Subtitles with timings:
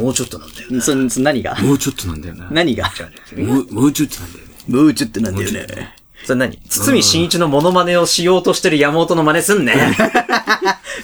[0.00, 0.80] もうちょっとなんだよ。
[0.80, 1.56] そ、そ何が？
[1.60, 2.48] もうちょっとなんだよな。
[2.50, 2.90] 何が？
[3.36, 4.52] もう、もうちょっとなんだよね。
[4.68, 5.94] もうちょっとなんだよね。
[6.24, 6.56] それ何？
[6.68, 9.74] 堤真一のモノマネをしようとしてる山本の真似すんね。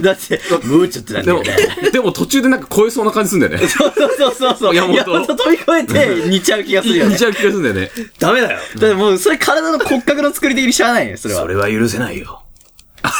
[0.02, 1.56] だって、もうちょっとなんだよね。、
[1.90, 3.66] でも途中でなんか超えそうな感じすんだよね。
[3.66, 4.74] そうそうそうそう。
[4.74, 7.12] 山本山本飛び越えて似ちゃう気がするよね。
[7.12, 7.90] 似ちゃう気がするんだよね。
[8.18, 8.58] ダメだよ。
[8.76, 11.40] だってもう、それ体の骨格の作り的に知らないよ、それは。
[11.40, 12.42] それは許せないよ。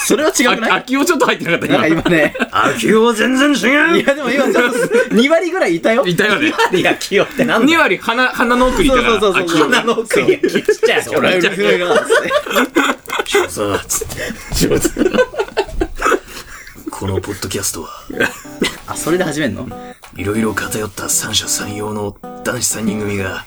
[0.07, 2.01] それは違くあ、ない秋をちょっと入ってなかったなんか今。
[2.01, 2.35] 今ね。
[2.53, 3.99] 秋夫は全然違。
[3.99, 4.79] いうや、でも今ちょっと、
[5.17, 6.07] 2割ぐらいいたよ。
[6.07, 6.55] いたよね。
[6.73, 7.81] いや、秋夫ってなんだ2よ。
[7.81, 9.21] 割鼻、鼻の奥にいたから。
[9.21, 10.41] そうそうそう鼻の奥に。
[10.41, 11.03] ちっちゃい。
[11.03, 12.07] それは許せないなつっ
[13.43, 13.51] て。
[13.51, 15.11] さあ、つって。
[16.89, 17.89] このポッドキャストは、
[18.87, 19.69] あ、それで始めんの
[20.17, 23.45] いろいろ偏った三者三様の男子三人組が、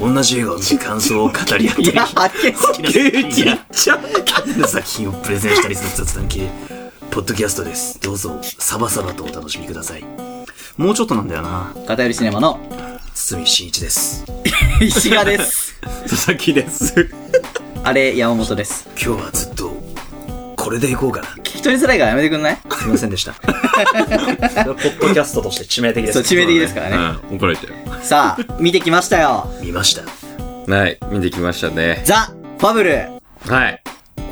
[0.00, 6.48] 同じ映画を見て感想を語り合ったり、好きな作品や好きな作品をプレゼンしたりする雑談系、
[7.10, 8.00] ポッドキャストです。
[8.00, 10.04] どうぞ、サバサバとお楽しみください。
[10.78, 11.74] もうちょっとなんだよな。
[11.86, 12.58] 偏りシネマの？
[13.14, 14.24] 堤真一です。
[14.80, 15.74] 石川です。
[16.08, 17.10] 佐々木です。
[17.84, 18.88] あれ、山本です。
[19.00, 19.79] 今日はずっと、
[20.60, 21.26] これでいこうかな。
[21.38, 22.58] 聞き取りづらいからやめてくんない？
[22.70, 23.32] すいませんでした。
[23.42, 26.96] ポッドキャストとして致命的でそう、致命的ですからね。
[27.30, 29.50] うん、怒られちゃさあ、見てきましたよ。
[29.62, 30.02] 見ました。
[30.02, 30.70] う。
[30.70, 32.02] はい、見てきましたね。
[32.04, 33.08] ザ・ファブル。
[33.46, 33.82] はい。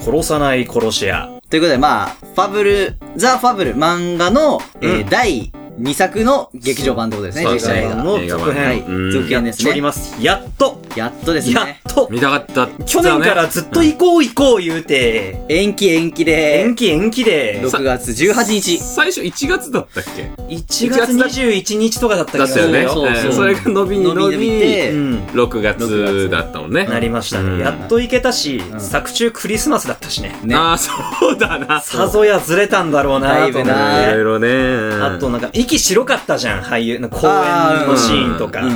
[0.04, 1.30] 殺さない殺し屋。
[1.48, 8.02] ということで、まあ、ファブル、ザ・ファブル漫画の、えー第2作の劇場版ってことですね、そうですね実写映画。
[8.02, 9.10] の続編。
[9.12, 9.82] 続編ですやっておりね。
[9.82, 10.16] ます。
[10.22, 11.80] やっと、やっとですやっね。
[11.88, 12.66] と、見たかった。
[12.84, 18.78] 去年からずっと行こう行こう言うて、延期延期で延、期延期で、6月18日。
[18.78, 22.86] 最初1月だったっけ？1月21日とかだった気だったよね。
[22.88, 25.18] そうそううんそれが伸びに伸びてうん。
[25.32, 26.86] 6月だったもんね。
[26.86, 27.64] なりましたうんね。
[27.64, 30.36] やっと行けたし、ん作中クリスマスだったしね。
[30.42, 30.54] ね。
[30.54, 30.92] ああ、そ
[31.34, 31.80] うだな。
[31.80, 33.80] さぞやずれたんだろうなだいぶと思って。
[33.80, 34.48] ないろいろね。
[35.02, 38.72] あとなんか、息白かったじゃん、俳優の公演のシーンとかうん。
[38.72, 38.74] う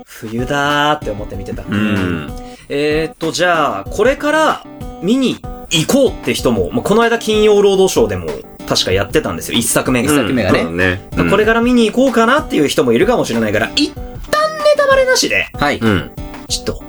[0.00, 0.02] ん。
[0.04, 1.62] 冬だーって思って見てた。
[1.62, 2.30] うん。
[2.68, 4.64] えーっと、じゃあ、これから
[5.02, 5.36] 見に
[5.70, 8.26] 行こうって人も、まあ、この間金曜ロードショーでも
[8.68, 10.12] 確かやってたんですよ、一作目が。
[10.12, 11.08] 一作目がねそうだね。
[11.16, 15.78] まあこれから見に行こうかなっていう人もいるかもしれないから、一旦ネタバレなしで、はい。
[15.78, 16.10] うん。
[16.48, 16.82] ちょっと、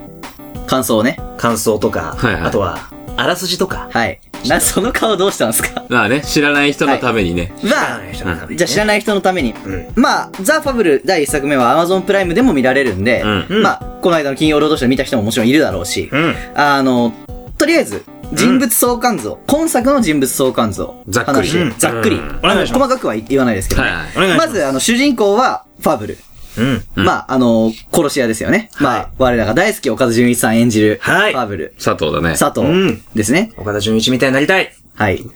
[0.65, 1.19] 感想をね。
[1.37, 4.19] 感想とか、はいはいあとは、あらすじとか、はい。
[4.47, 5.85] な、その顔どうしたんですか？
[5.89, 7.53] まあね、知らない人のためにね。
[7.63, 9.53] まあ、じゃあ知らない人のために。
[9.65, 9.87] うん。
[9.95, 16.35] まあ、ザ・ファブル第1作目は Amazon プライムでも見られるんで、うんまあ、この間の金曜ロードショーで見た人ももちろんいるだろうし、うん。
[16.55, 17.13] あの、
[17.57, 18.03] とりあえず、
[18.33, 22.15] 人物相関図を、今作の人物相関図をざっくり話してうんざっくり。
[22.15, 24.45] うんお願いします細かくは言わないですけどね、はいはいお願いしま。
[24.45, 26.17] ますず、あの、主人公は、ファブル。
[26.57, 26.85] うん。
[26.95, 28.69] うんまあ、あの、殺し屋ですよね。
[28.79, 31.73] まはいあ、我らが大好き岡田准一さん演じる、はいファブル。
[31.77, 32.35] 佐藤だね。
[32.37, 33.51] 佐藤うんですね。
[33.57, 34.73] 岡田准一みたいになりたい。
[34.95, 35.23] はい。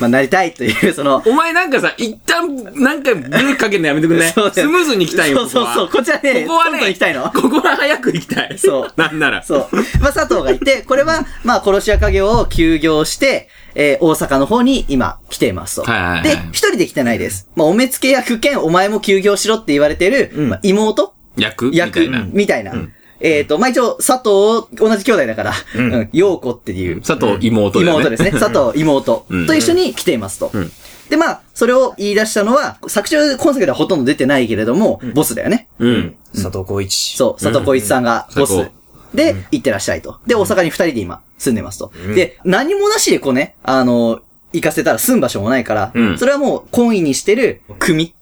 [0.00, 4.32] まあ、なりたいという、その、お前なんかさ、一旦、なんかブレーキかけるのやめてくんね。
[4.34, 5.88] そうスムーズに行きたいよ、そうそうそう。
[5.88, 7.30] こちらね、ここはねどんどん行きたいの。
[7.34, 8.58] ここは早く行きたい。
[8.58, 9.42] そうなんなら。
[9.42, 9.76] そう。
[10.00, 13.48] まあ、佐藤がいて、これは、まあ、殺し屋家業を休業して、
[13.78, 15.82] えー大阪の方に今来ていますと。
[15.82, 17.48] はいはいはいで、一人で来てないです。
[17.54, 21.14] まあ、お目付け役兼お前も休業しろって言われてる、うんまあ、妹？
[21.36, 21.70] 役？
[21.72, 22.08] 役。
[22.32, 22.72] みたいな。
[23.20, 27.00] えっ、と、まあ、一応、佐藤、同じ兄弟だから、うんん、陽子っていう。
[27.00, 28.00] 佐藤妹だよね。
[28.00, 28.30] 妹ですね。
[28.38, 30.46] 佐藤妹うんと一緒に来ていますと。
[30.48, 30.70] ん
[31.08, 35.68] で、まあ、それを言い出したのは、作中、今作ではほとんど出てないけれども、ボスだよね。
[35.78, 36.14] うん。
[36.34, 37.16] 佐藤浩一。
[37.16, 38.70] そう、佐藤浩一さんがボス
[39.12, 39.16] うん。
[39.16, 40.20] で、行ってらっしゃいと。
[40.26, 41.92] で、大阪に二人で今、住んでますと。
[42.14, 44.20] で、何もなしでこうね、あの、
[44.52, 46.18] 行かせたら住む場所もないから、うん。
[46.18, 48.14] それはもう、懇意にしてる、組。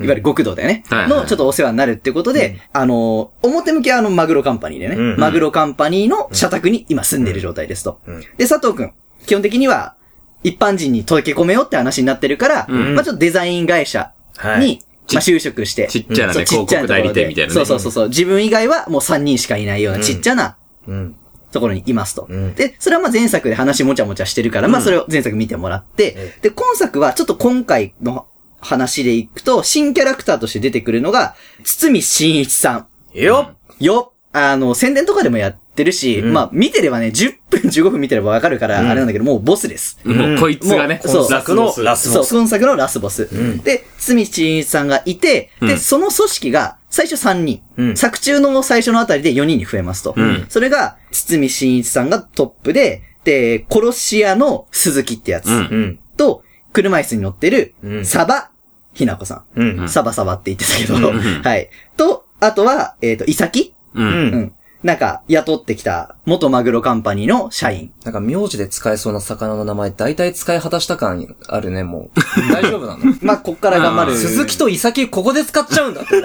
[0.00, 0.84] いわゆる極道だよね。
[0.88, 5.16] はいはいの、ちょっとお世話になるってことで、あの、表向きはあの、マグロカンパニーでね、うん。
[5.18, 8.00] マグロカンパニーの社宅に今住んでいる状態ですと。
[8.06, 8.20] うん。
[8.20, 8.92] で、佐藤くん、
[9.26, 9.94] 基本的には、
[10.42, 12.94] 一般人に溶け込めようって話になってるから、うん。
[12.94, 14.60] まあちょっとデザイン会社はい。
[14.60, 14.80] に、
[15.14, 17.54] まあ就職して、ちっちゃなね、そう広告代理店みたいなね。
[17.54, 18.08] そうそうそうそう。
[18.08, 20.56] 自分以外はもう3人しかいないようなちっちゃな
[20.86, 21.16] うん。
[21.52, 22.26] ところにいますと。
[22.28, 28.26] うんで、それはまあ前作で話もちゃもちゃしてるから、まあそれを前作見てもらって、えで、今作はちょっと今回の
[28.60, 33.84] 話でいくと、新キャラクターとして出てくるのが、堤真一さよっん。
[33.84, 39.98] よあの、宣伝とかでもやってるし、うんまあ見てればね、10分 15分見てればわかるから、うんあれなんだけど、もうボスです。
[40.04, 42.34] もうこいつがね、そう作のラスそう、ボス。
[42.34, 43.24] 今作のラスボス。
[43.34, 47.62] んで、堤真一さんがいて、で、うんその組織が最初3人。
[47.76, 50.14] うん作中の最初のあたりで4人に増えますと。
[50.16, 55.46] うんそれが、堤真一さんがトップで、で、殺し屋の鈴木ってやつ。
[55.46, 55.98] うんうん。
[56.16, 56.42] と、
[56.72, 58.50] 車椅子に乗ってるう、んサバ、
[58.94, 59.78] ひなこさん。
[59.80, 59.88] うん。
[59.88, 61.68] サバサバって言ってたけど、うんはい。
[61.96, 64.02] と、あとは、えっ、と、イサキう。
[64.02, 64.52] うん。
[64.82, 64.88] うんん。
[64.88, 67.92] なんか、雇ってきた、元マグロカンパニーの社員。
[68.04, 72.20] なんか名字で使えそうな魚の名前、大体使い果たした感あるね、もう。
[72.52, 73.14] 大丈夫なの？
[73.22, 74.16] まあ、こっから頑張る。
[74.16, 76.22] 鈴木とイサキここで使っちゃうんだって。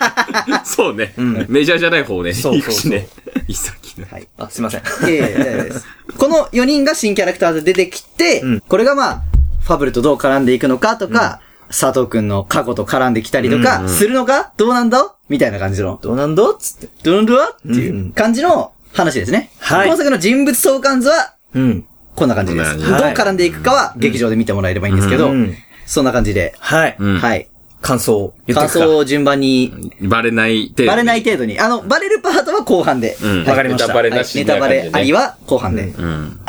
[0.64, 1.14] そうね。
[1.48, 2.32] メジャーじゃない方ね。
[2.32, 3.08] そうそうね。
[3.46, 4.06] いさきの。
[4.10, 4.28] はい。
[4.38, 4.80] あ、すいません。
[4.80, 9.22] いやいやいやいやですこの4人が新キャラクターで出てきて、うんこれがまあ、
[9.62, 14.52] ファブルとどう絡んでいくのかとか、佐藤くんの過去と絡んできたりとか、するのか？
[14.56, 15.14] どうなんだ？
[15.28, 16.88] みたいな感じの、どうなんだつって。
[17.02, 19.50] どうなんだっていう感じの話ですね。
[19.58, 21.86] はい今作の人物相関図は、うん。
[22.14, 22.70] こんな感じです。
[22.70, 25.54] はいどう絡んでいくかは、劇場で見てもらえればいいんですけど、うん
[25.86, 26.96] そんな感じで、はい。
[26.98, 27.48] うんはい。
[27.80, 28.68] 感想感。
[28.68, 29.72] 想を順番に、
[30.02, 33.16] バレない程度にバレない程度に、あの、バレるパートは後半で。
[33.22, 33.44] うん。
[33.44, 35.20] わかりましたネタバレはないしネタバレありは。
[35.20, 35.84] は後半で。
[35.84, 36.40] うん。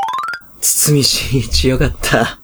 [0.59, 2.39] 堤真一よかった。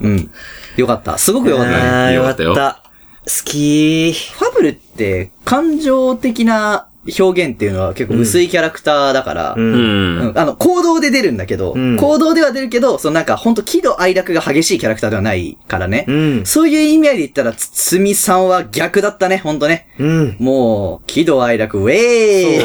[0.00, 0.30] うん。
[0.76, 1.18] よかった。
[1.18, 2.14] すごくよかったね。
[2.14, 2.83] よかっよかったよた。
[3.26, 6.88] 好きファブルって、感情的な
[7.18, 9.60] 表現っていうのは結構薄いキャラクターだから、う。
[9.60, 10.28] うんん。
[10.28, 16.06] うんあの、行動で出るんだけど、うん行動では出るけど、そのなんか、ほんと喜怒哀楽が激しいキャラクターではないからね。
[16.08, 16.46] うん。
[16.46, 19.88] そういう意味合いで言ったら、つつみさんは逆だったね、ほんとね。
[19.98, 20.36] うん。
[20.38, 22.62] もう、喜怒哀楽、ウェーイ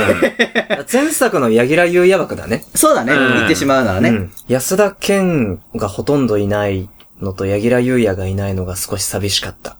[0.91, 2.63] 前作の柳楽優也枠だね。
[2.75, 4.09] そうだね、うん言ってしまうならね。
[4.09, 6.89] うん安田健がほとんどいない
[7.21, 9.77] のと柳楽優也がいないのが少し寂しかった。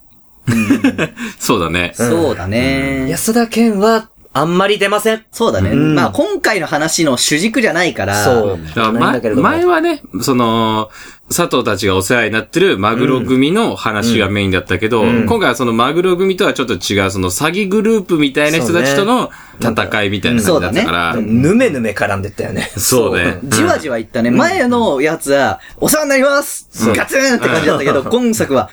[1.39, 1.91] そうだね。
[1.93, 3.07] そうだね。
[3.09, 5.25] 安田健はあんまり出ません。
[5.31, 5.71] そうだね。
[5.71, 8.59] うんまあ、今回の話の主軸じゃないから、そう。
[8.63, 10.91] だからないんだけれども前前はね、その、
[11.29, 22.71] 佐藤たちがお世話になってるマグロ組の話がメインだったけど、ん今回はそのマグロ組とはちょっと違う、その詐欺グループみたいな人たちとの戦いみたいな感じだったから、そうだぬめぬめ絡んでったよね。
[22.77, 23.39] そうね。
[23.43, 24.29] じわじわいったね。
[24.31, 28.69] 前のやつは、お世話になりますガツンって感じだったけど、 今作は、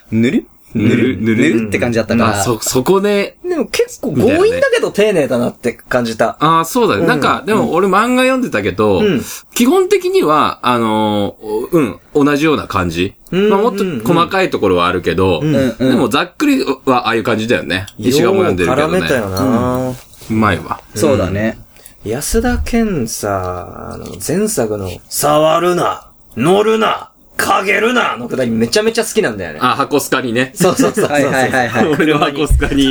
[0.74, 2.30] ぬるぬるぬるって感じだったから。
[2.30, 6.36] まあ、そ、そこで、でも結構強引だけど丁寧だなって感じた。
[6.40, 7.06] ああ、そうだね。
[7.06, 9.20] なんか、でも俺漫画読んでたけど、ん
[9.54, 13.14] 基本的には、あのーうん、同じような感じ。
[13.32, 17.86] うんまあ、もっと細かいところはあるけど、んうんでもざっくりはああいう感じだよね。
[17.98, 19.34] 石川も読んでるけどよう絡めたよね。
[19.36, 19.90] な、
[20.30, 20.80] うまいわ。
[20.94, 21.58] そうだね。
[22.04, 29.58] 安田健さ、あの、前作の、触るな、乗るな、かげるなのくだりめちゃめちゃ好きなんだよね。
[29.62, 30.52] あ、箱スカにね。
[30.54, 31.12] そうそうそうそう。
[31.12, 31.86] はいはいはいはい。
[31.88, 32.88] 俺の箱スカに。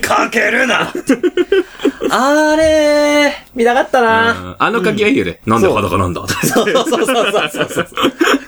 [0.00, 0.92] かけるな
[2.10, 5.40] あれー、見たかったな、あの書きがいいよね。
[5.46, 7.88] なんで裸なんだそうそうそうそうそうそう。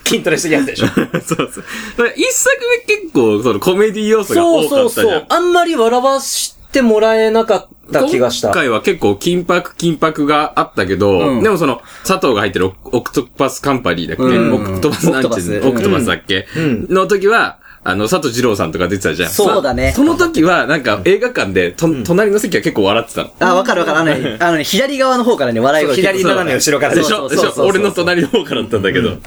[0.05, 0.87] 筋トレしてるやつでしょ。
[0.87, 2.13] そうそう。
[2.15, 2.57] 一作
[2.87, 5.07] 目結構、そのコメディ要素がそう多かったじゃん。
[5.07, 5.25] そうそう。
[5.29, 8.49] あんまり笑わしてもらえなかった気がした。
[8.49, 11.43] 今回は結構緊迫緊迫があったけど、うん。
[11.43, 14.53] でもその、佐藤が入ってるオオクトパスカンパニーだっけ、うん。
[14.53, 15.29] オクトパスなんちゅうの？
[15.29, 16.87] オクトパスオクトパスだっけ、うん。
[16.89, 19.29] の時は、あの、佐藤二朗さんとか出てたじゃん。
[19.29, 23.31] そうだねその時は、なんか映画館で、と、隣の席は結構笑ってたの。
[23.39, 23.99] あ、わかるわかる。
[23.99, 27.29] あのね、あのね、左側の方からね、笑い声そう左斜め後ろからでしょ？
[27.29, 27.53] でしょ？
[27.65, 29.17] 俺の隣の方からだったんだけど。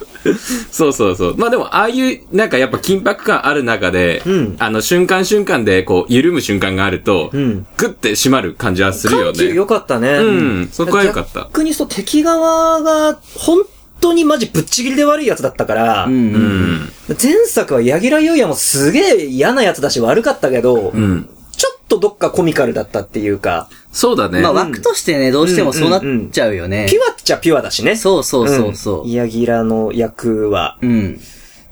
[0.70, 1.36] そうそうそう。
[1.36, 9.38] まあでも、ああいう、なんかやっぱ緊迫感ある中で、んあの、瞬間瞬間で、こう、緩む瞬間があると、んグッて締まる感じはするよね。
[9.38, 10.18] 緩急良かったね。
[10.18, 11.40] うん、そこは良かった。
[11.40, 13.81] 逆にそう、敵側が、本当
[14.12, 16.16] にマジぶっちぎりで悪いやつだったから、うんう。
[16.16, 16.88] うんん。
[17.22, 21.28] 前作は柳楽優弥もすげえ嫌なやつだし悪かったけど、うん。
[21.52, 24.40] ちょっとどっかコミカルだったっていうか、そうだね。
[24.40, 26.86] まあ枠としてね、どうしてもそうなっちゃうよね。
[26.88, 27.94] ピュアっちゃピュアだしね。
[27.94, 29.06] そうそうそうそう。
[29.06, 30.78] ん柳楽の役は。
[30.82, 31.20] うん。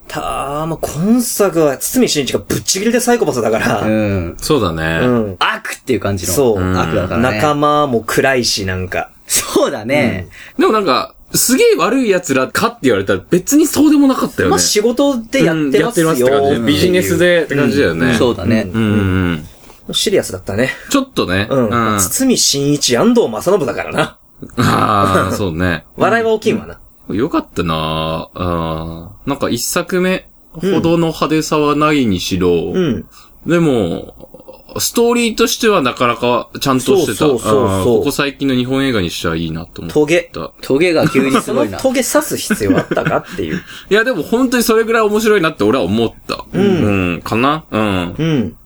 [0.06, 4.36] たまあ、今作は堤真一がぶっちぎりでサイコパスだから、うん。
[4.38, 5.06] そうだね。
[5.06, 5.36] うん。
[5.38, 6.32] 悪っていう感じの。
[6.32, 7.38] そう悪だからね。
[7.38, 9.12] 仲間も暗いし、なんか。
[9.28, 10.26] そうだね。
[10.58, 14.50] でもなんか、すげえ悪い奴らかって言われたら別にそうでもなかったよね。
[14.50, 16.72] まあ仕事でやってますよ、うんやってますって感じ。
[16.72, 18.14] ビジネスでって感じだよね。
[18.14, 18.70] そうだね。
[18.72, 19.46] うんうん
[19.88, 19.94] うん。
[19.94, 20.70] シリアスだったね。
[20.90, 21.48] ちょっとね。
[21.50, 21.68] うん。
[21.68, 22.00] うん。
[22.00, 24.18] 堤真一、安藤正信だからな。
[24.56, 25.84] ああ、そうね。
[25.96, 26.80] 笑いは大きいわな。
[27.14, 33.06] よかったなあなんか一作目ほどの派手さはないにしろ、うん。
[33.46, 34.29] でも、
[34.78, 37.18] ストーリーとしてはなかなかちゃんとしてた。
[37.18, 40.30] そうそうそうそうここ最近の日本映画にしてはいいなと思っトゲ。
[40.32, 40.52] た。
[40.62, 41.76] トゲが急にすそごいな。
[41.78, 43.62] のトゲ刺す必要あったかっていう。
[43.90, 46.44] いや、でも本当にそれぐらい面白いなって俺は思った。
[46.52, 47.22] うん。
[47.24, 47.64] かな？
[47.70, 48.14] うん。
[48.18, 48.56] うん。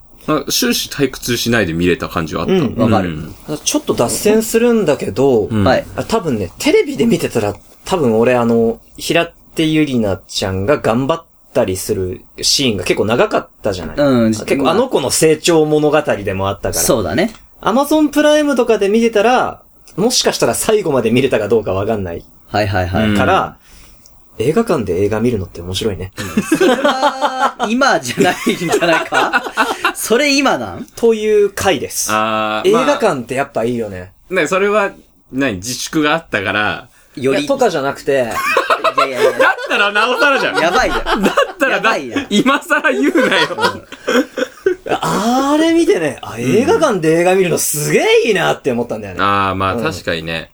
[0.49, 2.55] 終始退屈しないで見れた感じはあった。
[2.55, 3.35] うんわかるうん
[3.65, 5.87] ちょっと脱線するんだけど、んはい。
[5.97, 16.85] あ多分ね、テレビで見てたら、多分俺あの、平手ゆりなちゃんが頑張ったりするシーンが結構長かったじゃないうん結構あの子の成長物語でもあったから。
[16.85, 17.33] そうだね。
[17.63, 19.63] アマゾンプライムとかで見てたら、
[19.97, 23.09] もしかしたら最後まで見れたかどうかわかんないはいはいはい。
[23.09, 23.57] うんから、
[24.39, 26.13] 映画館で映画見るのって面白いね。
[27.69, 29.43] 今じゃないんじゃないか？
[29.95, 30.87] それ今なん？
[30.97, 32.09] という回です。
[32.13, 34.13] あー映画ま館ってやっぱいいよね。
[34.31, 34.91] あね、それは、
[35.33, 37.47] 何、自粛があったから、より。
[37.47, 38.29] とかじゃなくて、
[38.97, 40.57] いやいやいやだったらなおさらじゃん。
[40.59, 41.23] やばいじゃん。
[41.23, 43.49] だったらだやばいやん、今更言うなよ。
[45.01, 49.23] あれ見てね、あ、映画館で映画見るのすげえいいなって思ったんだよね。
[49.23, 50.53] ああ、まあうん確かにね。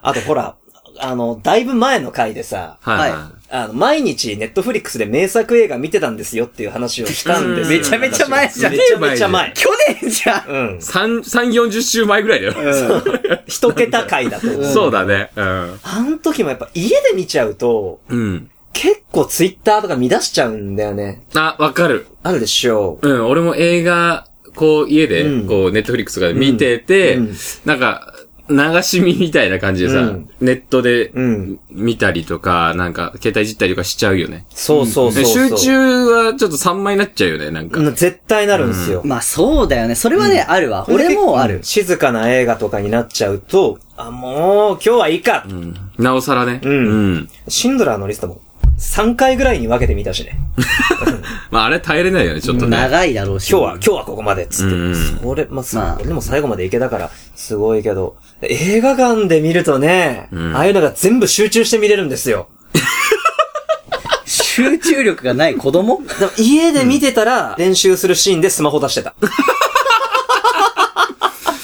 [0.00, 0.56] あとほら、
[0.98, 7.78] あの、だいぶ前の回でさ、はいははあの、毎日ネットフリックスで名作映画見てたんですよっていう話をしたんですよ。
[7.78, 9.52] めちゃめちゃ前じゃんめちゃめちゃ前。
[9.54, 9.68] 去
[10.00, 10.48] 年じゃん。
[10.48, 10.82] うんい。。
[10.82, 12.54] 三、三、四十週前ぐらいだよ。
[13.46, 14.64] 一桁回だと思う。
[14.64, 15.30] そうだね。
[15.36, 15.44] うん。
[15.82, 18.50] あの時もやっぱ家で見ちゃうと、うん。
[18.72, 21.20] 結構ツイッターとか見出しちゃうんだよね。
[21.34, 22.06] あ、わかる。
[22.22, 23.06] あるでしょう。
[23.06, 28.11] うん、俺も映画、こう、家で、うんこう、ネットフリックスとかで見てて、うんうんなんか、
[28.48, 34.44] 流し見みたいな感じでさ、うんネットでうん見たりとか、なんか、携帯いじったりとかしちゃうよね。
[34.50, 35.58] そうそうそうそう。
[35.58, 37.78] 集中はちょっと散漫になっちゃうよね、なんか。
[37.80, 39.02] うん絶対なるんですよ。
[39.04, 39.94] まあそうだよね。
[39.94, 40.86] それはね、あるわ。
[40.88, 41.60] 俺もある。
[41.62, 45.44] 静かな映画とかになっちゃうと、あ、もう、今日はいいか。
[45.48, 46.60] うんなおさらね。
[46.62, 47.28] うんうん。
[47.48, 48.40] シンドラーのリストも、
[48.78, 50.38] 3回ぐらいに分けてみたしね。
[51.52, 52.78] まあ、あれ耐えれないよね、ちょっとね。
[52.78, 53.50] 長いだろうし。
[53.50, 54.74] 今日は、今日はここまでっつって。
[54.74, 62.48] うんそれ、まあ、まあでも最後までいけたから、すごいけど、映画館で見るとね、んああいうのが全部集中して見れるんですよ。
[64.24, 66.00] 集中力がない子供？
[66.18, 69.14] でも家で見てたら、練習するシーンでスマホ出してた。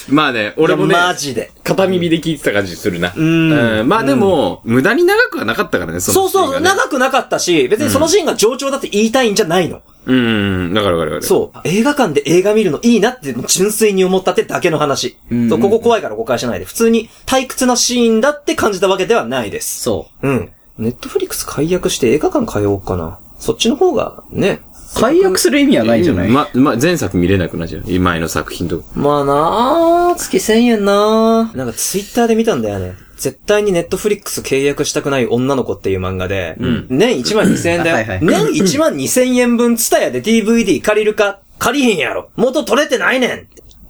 [0.08, 1.50] まあね、俺もねマジで。
[1.64, 3.12] 片耳で聞いてた感じするな。
[3.14, 9.82] んうんまあでも、無駄に長くはなかったからね、そそうそう、長くなかったし、別にそのシーンが上調だって言いたいんじゃないの。
[10.06, 11.22] うん、だからわかるわかる。
[11.22, 11.60] そう。
[11.64, 15.18] 映画館で映画見るのいいなって純粋に思ったってだけの話。
[15.30, 16.64] うここ怖いから誤解しないで。
[16.64, 19.82] 普通に退屈なシーンだって感じたわけではないです。
[19.82, 20.52] そうん。
[20.78, 23.20] ネットフリックス解約して映画館通おうかな。
[23.38, 24.60] そっちの方が、ね。
[24.96, 25.00] う。
[25.00, 28.00] 解約する意味はないじゃない、ま、ま、前作見れなくなっちゃう。
[28.00, 28.84] 前の作品とか。
[28.94, 32.94] まあなあ月1000円なあなんかツイッターで見たんだよね。
[33.16, 36.56] 絶対にネットフリックス契約したくない女の子っていう漫画で、
[36.88, 37.96] 年1万2000円だよ。
[37.96, 41.40] はいはい年1万2000円分ツタヤで DVD 借りるか？
[41.58, 42.30] 借りへんやろ。
[42.36, 43.48] 元取れてないねん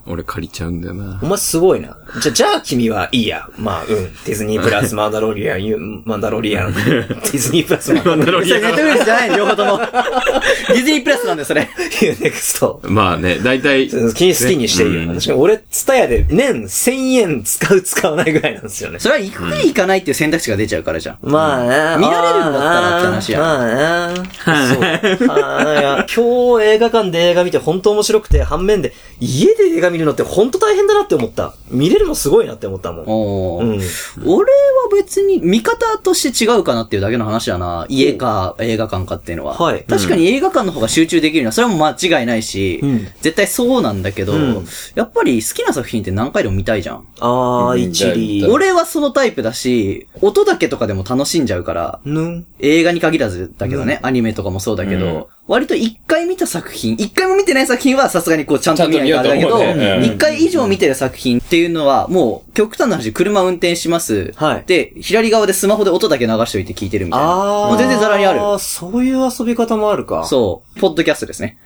[0.08, 1.26] 俺借りちゃうんだよなお。
[1.26, 1.96] 前すごいな。
[2.20, 3.48] じゃ、じゃあ君はいいや。
[3.58, 3.88] まあ、うん。
[3.88, 6.74] ディズニープラスマンダロリアン、 ユマンダロリアン。
[6.74, 9.78] ディズニープラスマン ダロリそれネットフリスじゃないの両方とも。
[10.68, 11.68] ディズニープラスなんだよ、それ。
[12.00, 12.80] リアン、ネクスト。
[12.84, 13.88] まあね、大体。
[13.88, 15.00] 好き好きにしていいよ。
[15.02, 18.98] うん確かに俺、ツタヤで年1000円使う使わないぐらいなんですよね。
[18.98, 21.18] それは行くに行かないっていう選択肢が出ちゃうからじゃん。
[21.22, 21.68] まあね。
[21.98, 24.28] 見られるんだったらって話やまあね。
[24.68, 26.06] そう。
[26.14, 31.54] 今日映画館で映画見て本当面白くて、反面で、家で映画見るのって本当大変だなって思った。
[31.70, 33.68] 見れるのすごいなって思ったもん。
[33.68, 33.80] うん。
[34.26, 37.86] 俺は別に見方として違うかなっていうだけの話だな。
[37.88, 39.54] 家か映画館かっていうのは。
[39.54, 47.06] はい確かに映画館の方が集中できるのは、それはもう間違いないし、うん絶対そうなんだけど、うんやっぱり好きな作品って何回でも見たいじゃん。
[47.20, 48.46] あー、うん一理。
[48.48, 52.46] 俺はそのタイプだし、音だけとかでも楽しんじゃうから、ぬん。
[52.58, 59.58] 映画に限らずだけどね、アニメとかもそうだけど、うん割と一回見た作品、一回も見てない作品はさすがにこうちゃんと見ないとあれだけど、
[60.02, 64.32] 一回以上見てる作品っていうのは、もう極端な話、車運転します。
[64.36, 67.26] はいで、左側でスマホで音だけ流しといて聞いてるみたいな。
[67.26, 67.68] あー。
[67.68, 68.58] もう全然ザラにある。
[68.58, 70.24] そういう遊び方もあるか。
[70.26, 70.80] そう。
[70.80, 71.56] ポッドキャストですね。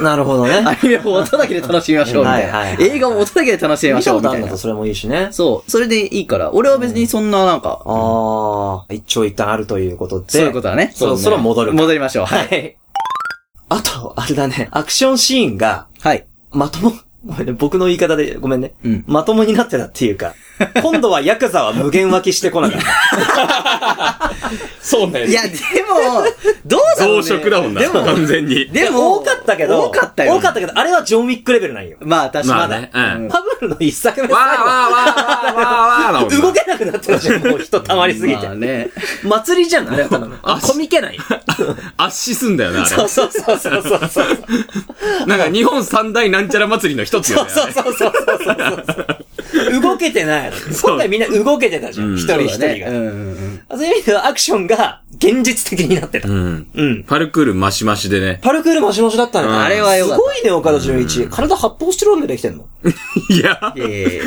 [0.00, 0.54] なるほどね。
[0.66, 2.58] アニメを音だけで楽しみましょうみたいな。
[2.58, 4.58] はいはいはい映画も音だけで楽しみま見したょうみたいなことあるんだと。
[4.58, 5.28] それもいいしね。
[5.30, 5.70] そう。
[5.70, 6.52] それでいいから。
[6.52, 10.26] 俺は別にそんななんか、ああ、一長一短あるということで。
[10.28, 10.90] そういうことだね。
[10.94, 11.76] そろそろ戻るか。
[11.76, 12.24] 戻りましょう。
[12.26, 12.38] は。
[12.38, 12.83] はいい。
[13.74, 16.24] あと、あれだね、アクションシーンが、はい。
[16.52, 16.92] まとも、
[17.26, 18.74] ごめんね、僕の言い方でごめんね。
[18.84, 20.34] うんまともになってたっていうか、
[20.82, 24.30] 今度はヤクザは無限湧きしてこなかった。
[24.80, 25.48] そうねいや、で
[25.88, 26.22] も、
[26.66, 27.80] どうだろう、増ね、殖だもんな。
[27.80, 28.68] でも、完全に。
[28.70, 30.34] でも、多かったけど、多かったよ。
[30.34, 31.96] 多かったけど、あれはジョンウィックレベルなんよ。
[32.00, 32.58] まあ、確かに。
[32.60, 38.54] まあねうんパブルの一作目わーわーわーわーわー動けなくなってたじゃん、もう人溜まりすぎてまあ。
[38.54, 38.90] ね。
[39.24, 40.36] 祭りじゃん、あれはただの。
[40.42, 41.18] あコミケない。
[41.96, 44.26] 圧死すんだよな、あそうそうそうそうそうそう。
[45.20, 45.26] れ。
[45.26, 47.50] なんか日本三大なんちゃら祭りの一つよね。
[47.50, 48.12] そうそうそうそう
[48.44, 49.80] そうそう。
[49.80, 50.43] 動けてない。
[50.82, 53.76] 今回みんな動けてたじゃん、うん一人一人が。
[53.76, 56.28] そういう意味ではアクションが現実的になってた。
[56.28, 56.66] うん。
[56.74, 57.04] うん。
[57.04, 58.40] パルクールマシマシでね。
[58.42, 59.48] パルクールマシマシだったね。
[59.48, 61.28] うんあれはよかったすごいね、岡田准一。
[61.28, 62.66] 体発泡スチロールでできてんの？
[63.30, 63.74] いや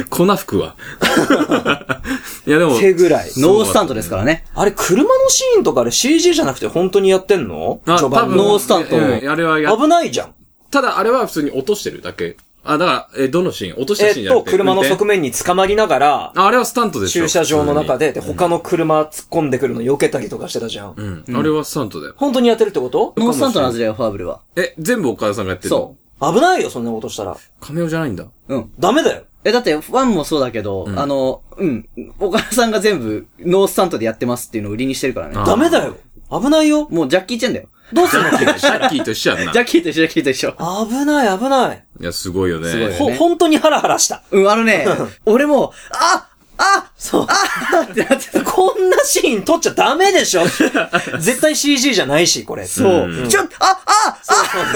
[0.09, 0.75] 粉吹くわ。
[2.47, 3.29] いやでも、手ぐらい。
[3.38, 4.45] ノースタントですからね。
[4.55, 7.81] あれ、車のシーンとかあれ CG じゃなくて本当にやってんの？
[7.86, 10.33] あ、序盤多分、ノースタントうんあれはや、危ないじゃん。
[10.71, 12.38] ただあれは普通に落としてるだけ。
[12.67, 13.77] あ、だから、え、どのシーン？
[13.77, 14.51] 落としたシーンえっと、じゃなくて。
[14.51, 17.24] 車の運転側面に捕まりながら、ああれはスタントでしょ。
[17.24, 18.12] 駐車場の中で。
[18.12, 20.93] で、で、他の車突っ込んでくるの避けたりとかしてたじゃん。
[20.95, 21.38] うん。
[21.38, 22.13] あれはスタントだよ。
[22.17, 23.13] 本当にやってるってこと？
[23.17, 24.41] ノースタントのはずだよ、ファーブルは。
[24.55, 25.77] え、全部岡田さんがやってるの？
[25.77, 25.95] そ
[26.31, 26.33] う。
[26.33, 27.38] 危ないよ、そんなことしたら。
[27.59, 28.25] カメオじゃないんだ。
[28.47, 28.71] うん。
[28.79, 29.24] ダメだよ。
[29.43, 31.88] え、だって、ファンもそうだけど、あの、うん。
[32.19, 35.36] 岡田さんが全部、ノースタントでやってますっていうのを売りにしてるからね。
[35.38, 35.95] あダメだよ。
[36.29, 36.89] 危ないよ。
[36.89, 37.69] もうジャッキーチェンだよ。
[37.93, 38.29] どうするの？
[38.31, 39.53] シャッキーと一緒やんな。
[39.53, 40.51] ジャッキーと一緒、ジャッキーと一緒。
[40.89, 41.86] 危ない、危ない。
[42.00, 42.70] いや、すごいよね。
[42.70, 44.24] すごいよほ、本当にハラハラした。
[44.32, 44.86] うん、あのね、
[45.25, 46.27] 俺も、あ
[46.58, 47.27] あそう。
[47.30, 48.44] あってなってた。
[48.44, 50.42] こんなシーン撮っちゃダメでしょ
[51.20, 52.66] 絶対 CG じゃないし、これ。
[52.66, 52.88] そう。
[53.08, 54.18] うんちょ、あ、あ、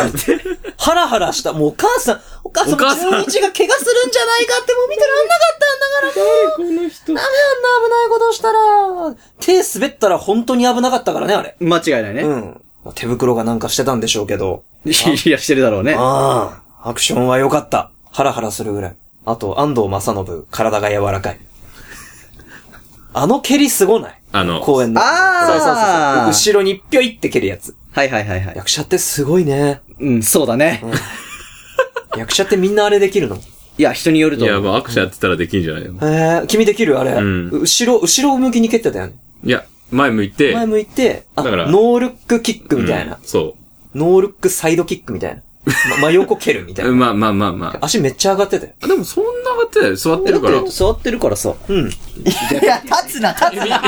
[0.04, 0.40] あって。
[0.78, 1.54] ハラハラした。
[1.54, 6.78] もうお母さん、お母さん、お母さん中日が怪我するんじゃないかってもう見てらんなかったんだからもう。
[6.78, 7.06] この人。
[7.08, 7.28] ダメなんだ、
[7.86, 9.16] 危ないことしたら。
[9.40, 11.56] 手滑ったら本当に危なかったからね、あれ。
[11.60, 12.22] 間違いないね。
[12.22, 12.62] うん。
[12.84, 14.63] まあ手袋がなんかしてたんでしょうけど。
[14.86, 14.90] い
[15.30, 15.96] や、してるだろうね。
[15.98, 17.92] ああ、アクションは良かった。
[18.10, 18.96] ハラハラするぐらい。
[19.26, 21.40] あと、安藤正信、体が柔らかい。
[23.14, 24.22] あの蹴りすごない？
[24.32, 25.02] あの、公園の。
[25.02, 26.28] あーそうそうそう。
[26.28, 27.76] 後ろにぴょいって蹴るやつ。
[27.92, 28.56] はいはいはいはい。
[28.56, 29.82] 役者ってすごいね。
[30.00, 30.82] うん、そうだね。
[32.18, 33.38] 役者ってみんなあれできるの？
[33.78, 34.72] いや、人によるいや、と思う。
[34.72, 35.94] もうアクションやってたらできんじゃないの？
[36.02, 37.00] えー、君できる？
[37.00, 37.12] あれ。
[37.12, 39.14] うん後ろ、後ろ向きに蹴ってたよね？
[39.44, 43.18] いや、前向いて、前向いて、あ、だからノールックキックみたいな。
[43.18, 43.56] うんそ
[43.94, 45.44] ノールックサイドキックみたいな。
[45.65, 46.96] ま、真横蹴るみたいうな。
[46.96, 48.74] まあまあまあま足めっちゃ上がってたよ。
[48.82, 48.88] あ。
[48.88, 50.63] でもそんな上がってない座ってだるから。
[50.63, 51.53] 座ってるからさ。
[51.68, 51.77] うん。
[51.77, 53.80] いや、立つな、立つな。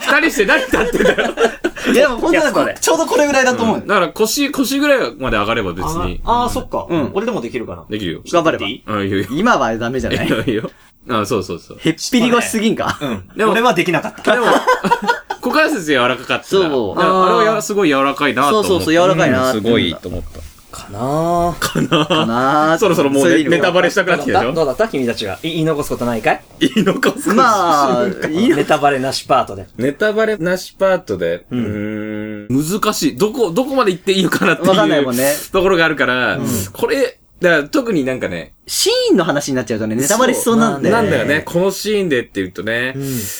[0.00, 1.34] 二人して何立ってんだよ。
[1.92, 2.76] いや、でも本当だこれ。
[2.80, 3.82] ちょうどこれぐらいだと思うよ。
[3.86, 6.20] だから腰、腰ぐらいまで上がれば別に。
[6.24, 6.86] ああ、そっか。
[6.88, 7.84] うん俺でもできるかな。
[7.88, 8.20] できるよ。
[8.30, 8.66] 頑張れば。
[8.96, 9.28] あ、いいよいいよ。
[9.30, 10.26] 今はダメじゃない？
[10.26, 10.70] いいよいいよ。
[11.08, 11.78] あ、そうそうそう。
[11.80, 12.98] へっぴり腰すぎんか？
[13.00, 13.28] うん。
[13.36, 14.34] でも俺はできなかった。
[14.34, 14.46] でも、
[15.42, 16.44] 股関節柔らかかった。
[16.44, 18.68] そうだからあれはすごい柔らかいなと思って。
[18.68, 20.40] そうそうそう柔らかいなうんすごいと思った。
[20.70, 21.52] かな。
[21.52, 21.58] ぁ。
[21.58, 21.80] か
[22.26, 22.74] な。
[22.74, 24.52] ーそろそろもうネタバレしたくなってきたでしょ？
[24.52, 25.34] どうだった君たちが。
[25.42, 26.42] い言い残すことないかい？
[26.60, 29.66] いいのかまあ、いいのネタバレなしパートで。
[29.76, 33.16] ネタバレなしパートで、うーん、難しい。
[33.16, 34.68] どこ、どこまで行っていいのかなっていう。
[34.70, 35.34] わかんないもんね。
[35.52, 36.38] ところがあるから、
[36.72, 41.02] これ、だから特になんかね、シーンの話になっちゃうとね、ネタバレしそうなんだよね。
[41.02, 42.94] なんだよね、このシーンでって言うとね、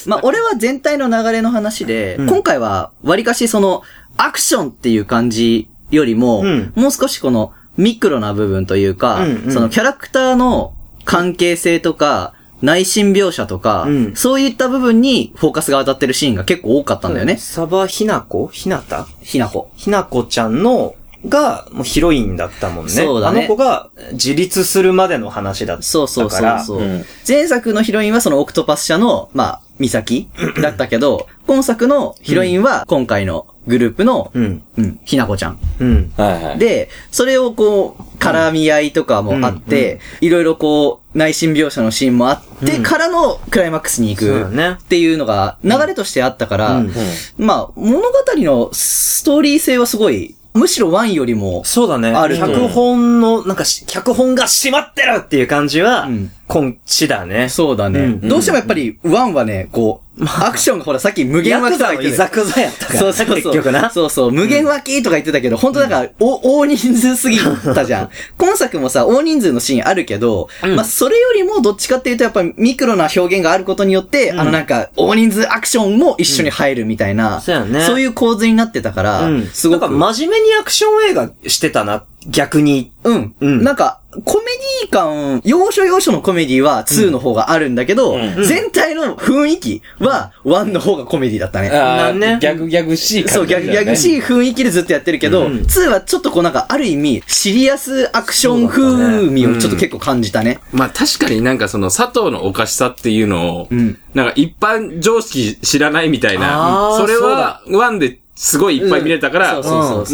[0.07, 3.83] まあ、俺は全体の流れの話で、今回は、割かしその、
[4.17, 6.73] アクションっていう感じよりも、うん。
[6.75, 9.53] もう少しこの、ミクロな部分というか、うんうん。
[9.53, 14.15] そのキャラクターの関係性とか、内心描写とか、うん。
[14.15, 17.39] そういった部分にフォーカスが当たってるシーンが結構多かったんだよね。
[17.39, 18.51] サバひなこ？
[18.53, 19.07] ひなた？
[19.23, 19.71] ひなこ。
[19.77, 20.95] ひなこちゃんの、
[21.29, 22.91] が、もうヒロインだったもんね。
[22.91, 25.83] そうだねあの子が自立するまでの話だったから。
[25.83, 30.29] そうそうそうそう、うん前作のヒロインはそのオクトパス社の、まあ、ミサキ
[30.61, 34.63] だったけど、今作のヒロインは今回のグループの、うん。
[34.77, 35.59] うん、ひなこちゃん。
[35.81, 36.13] うん。
[36.17, 36.59] はいはい。
[36.59, 46.93] で、それをこう、絡み合いとかもあって、いろいろこう、内心描写のシーンもあって、うんからのクライマックスに行くそうだねっていうのが流れとしてあったから、うん
[47.39, 52.11] まあ、物語のストーリー性はすごい、むしろワンよりも、そうだね。
[52.11, 52.37] ある。
[52.37, 56.31] と脚本の、なんかし、脚本が閉まってるっていう感じは、うん。
[56.49, 57.49] こんちだね。
[57.49, 58.29] そうだね、うん。
[58.29, 63.37] どうしてもやっぱり、ワンはね、こう、アクションがほら、さっき無限ヤクザ湧きとか言ってたのいざくざやったから、そうそうそう。
[63.37, 63.91] 結局な。
[63.91, 64.33] そうそう。
[64.33, 67.39] 無限湧きとか言ってたけど、本当なんか、お、大人数すぎ
[67.75, 68.11] たじゃん。
[68.39, 79.47] 今作もさ、大人数のシーンあるけど、まあ、それよりもどっちかっていうと、やっぱりミクロな表現があることによって、あのなんか、大人数アクションも一緒に入るみたいな、そうやねそういう構図になってたから、うん。
[79.53, 79.81] すごく。
[79.81, 82.93] なんか真面目にアクション映画してたな、逆に。
[83.05, 83.35] うん。
[83.41, 84.45] うんなんか、コメ
[84.83, 91.71] ディ感、要所要所のコメディは2の方があるんだけど、全体の雰囲気は1の方がコメディだったね。
[91.71, 93.97] あーねギャグギャグしいそう、ギャグ、ギャグい。
[93.97, 95.53] しい雰囲気でずっとやってるけど、うん。
[95.59, 100.59] 2はちょっとこうなんか、ある意味、シリアスアクション風味をちょっと結構感じたね。
[100.73, 103.97] まあ確かになんかその佐藤のおかしさっていうのを、ん。
[104.15, 109.61] なんか一般常識知らないみたいあな、ーそれはワンですごいいっぱい見れたから、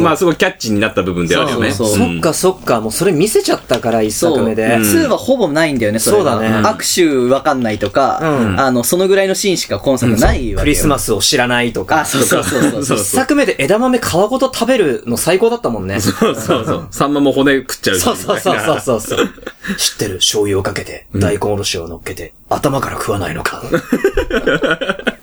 [0.01, 1.71] まあすごいキャッチーになった部分であるよね。
[1.71, 4.65] そうそうそっかそっか、もうそれ見せちゃったから、一作目で。
[4.65, 4.79] う。
[4.81, 4.83] ん。
[4.83, 6.49] 2はほぼないんだよね、そうだね。
[6.49, 8.61] 握手わかんないとか、うん。
[8.61, 10.59] あの、そのぐらいのシーンしか今作ないわけよ。
[10.59, 12.01] クリスマスを知らないとか。
[12.01, 12.43] あ、そうそう
[12.83, 16.01] そう一作目で枝豆皮ごと食べるの最高だったもんね。
[16.01, 16.89] そそうそうそう。
[16.91, 19.29] サンマも骨食っちゃうそうそうそうそうそう。
[19.77, 20.17] 知ってる？
[20.17, 23.63] 醤油をかけて、大根おろしを乗っけて、頭から食わないのか。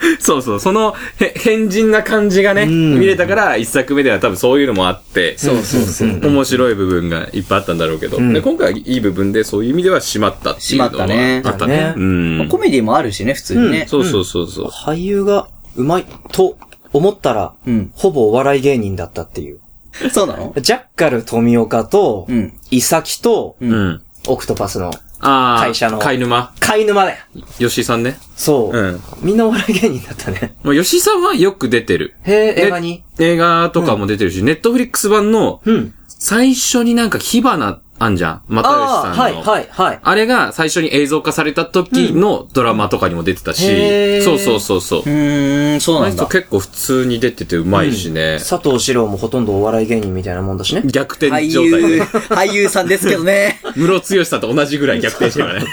[0.19, 0.59] そうそう。
[0.59, 6.19] その、へ、変人な感じがね、ん見れたから、一作目では多分そういうのもあって、そうそうそう。
[6.21, 11.93] 面白い部分がいっぱいあったんだろうけど、んで今回はいい部分でそういう意味では締まったっていうのは締まったねあったね。
[11.95, 12.47] うん。
[12.49, 13.85] コメディもあるしね、普通にね。
[13.89, 14.67] そうそうそうそう。
[14.67, 16.57] 俳優がうまいと
[16.91, 19.59] 思ったら、うんほぼお笑い芸人だったっていう。
[20.11, 20.53] そうなの？
[20.59, 24.01] ジャッカル富岡と、うんイサキと、うん。
[24.27, 24.91] オクトパスの
[25.23, 25.59] ああ。
[25.59, 26.53] 会社の貝沼。
[26.59, 27.17] 貝沼だよ。
[27.57, 28.17] 吉井さんね。
[28.35, 28.77] そう。
[28.77, 30.55] うんみんなお笑い芸人だったね。
[30.63, 32.15] まあ吉井さんはよく出てる。
[32.23, 33.03] へえ、で映画に？
[33.19, 35.93] 映画とかも出てるし、ネットフリックス版の、うん。
[36.07, 38.41] 最初になんか火花っあんじゃん。
[38.49, 39.21] 又吉さんの。
[39.21, 39.99] はい、はい、はい。
[40.01, 44.99] あれが最初に映像化された時のドラマとかにも出てたし、へーそうそうそうそう。
[45.01, 46.23] うーん、そうなんだ。
[46.23, 48.37] 人結構普通に出ててうまいしね。
[48.39, 50.81] 佐藤二郎もほとんどお笑い芸人みたいなもんだしね。
[50.85, 52.03] 逆転俳状態優、で。
[52.03, 53.61] 俳優さんですけどね。
[53.75, 55.67] ムロツヨシさんと同じぐらい逆転してるからね。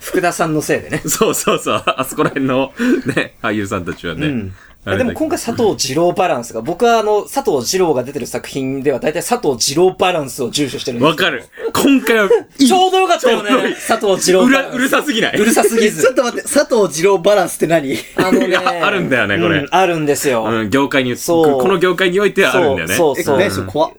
[0.00, 1.02] 福田さんのせいでね。
[1.04, 1.82] そうそうそう。
[1.84, 2.72] あそこら辺の
[3.14, 4.26] ね、俳優さんたちはね。
[4.26, 4.52] うん
[4.96, 11.44] でも今回佐藤二郎バランスが、僕はあの、佐藤二郎が出てる作品では大体佐藤二郎バランスを重視してるんですわかる。
[11.72, 13.76] 今回は、 ちょうどよかったよちょうどいいね。
[13.86, 14.76] 佐藤二郎うら、バランス。
[14.76, 15.36] うるさすぎない？
[15.38, 16.14] うるさすぎちょっず。
[16.14, 17.96] と待って、佐藤二郎バランスって何？
[18.16, 18.56] あのね。
[18.56, 20.44] あるんだよねこれうんあるんですよ。
[20.44, 22.94] うん、業界に、そうこの業界においてはあるんだよね。
[22.94, 23.38] え、そうそう。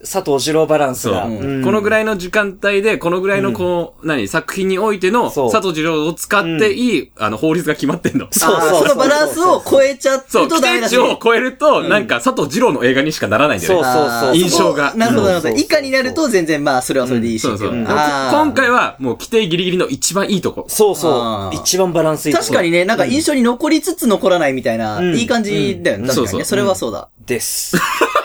[0.01, 1.23] 佐藤二郎バランスが。
[1.23, 8.27] このぐらいの時間帯で、このぐらいのこう、何、作品においての、佐藤二郎を使っていい、あの、法律が決まってんの。
[8.31, 10.91] そうそうそのバランスを超えちゃうそう、規とダメだし。
[10.91, 13.83] 定値を超えると、なんか、佐藤二郎の映画にしかならないんだよね。
[13.83, 14.35] そうそうそう。
[14.35, 15.55] 印象がなるほど、なるほど。
[15.55, 17.41] 以下になると全然まあ、それはそれでいいし。
[17.41, 20.65] そう今回は、もう規定ギリギリの一番いいとこ。
[20.67, 21.55] そうそう。
[21.55, 22.45] 一番バランスいいとこ。
[22.45, 26.03] 確かにね、なんか印象に残りつつ残らないみたいな、うんいい感じだよね。
[26.03, 26.15] うん確かにね。
[26.15, 27.09] そうそうそれはそうだ。
[27.25, 27.77] です。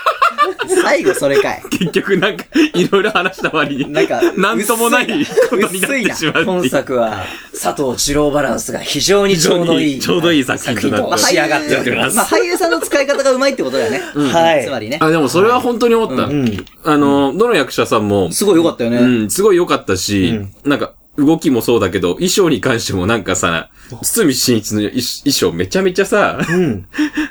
[0.82, 1.62] 最後それかい。
[1.70, 6.68] 結局なんか、いろいろ話した割に、なんかなんともないことになってしまうって本いう。
[6.70, 9.98] 作は、佐藤二郎バランスが非常にちょうどいい。
[10.00, 12.16] ちょうどいい作品となってまあ仕上がっております。
[12.16, 14.00] まあ、俳優さんの使い方がうまいってことだよね。
[14.14, 14.98] はいつまりね。
[15.00, 16.26] あ、でもそれは本当に思った。
[16.26, 18.98] んあの、どの役者さんも、すごい良かったよね。
[18.98, 23.70] うん、すごい良かったし、なんか、動きもそうだけど、衣装に関してもなんかさ、
[24.02, 26.86] 堤真一の衣衣装めちゃめちゃさ、うん。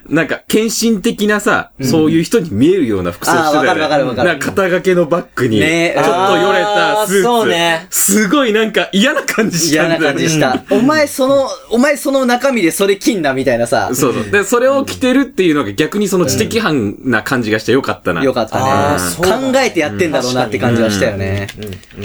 [0.10, 3.82] なんか、献身的なさ、そういう人に見えるような服装してたよね。
[3.82, 7.24] わかるわかるなんか肩掛けのバッグに、ねちょっとよれたスーツ。
[7.24, 10.20] そうねすごいなんか嫌な感じした嫌なんだよね。
[10.20, 10.64] 感じした。
[10.76, 13.90] お前その、お前その中身でそれ金なみたいなさ。
[13.94, 14.32] そうそう。
[14.32, 18.24] で、それを着てるっていうのが逆にその知的犯な感じがしてよかったな。
[18.24, 18.64] よかったね。
[19.18, 21.48] 考えてやってんだろうなって感じはしたよね。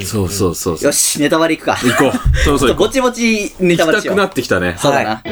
[0.04, 0.78] そうそうそう。
[0.80, 1.76] よし、ネタバレいくか。
[1.76, 2.38] 行こう。
[2.38, 2.86] そうそう行こう。
[2.88, 4.37] ぼちぼちネタバレしよう行くな。
[4.38, 4.76] ってきたね。
[4.78, 5.22] そうだな。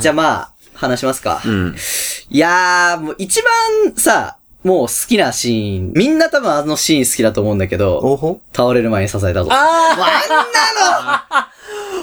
[0.00, 1.42] じゃあまあ、話しますか。
[1.44, 1.76] うん。
[2.30, 9.50] いやー、もう一番さ、もう好きなシーン、みんな多分あのシーン好きだと思うんだけど、倒れる前に支えたぞ。
[9.52, 11.50] あ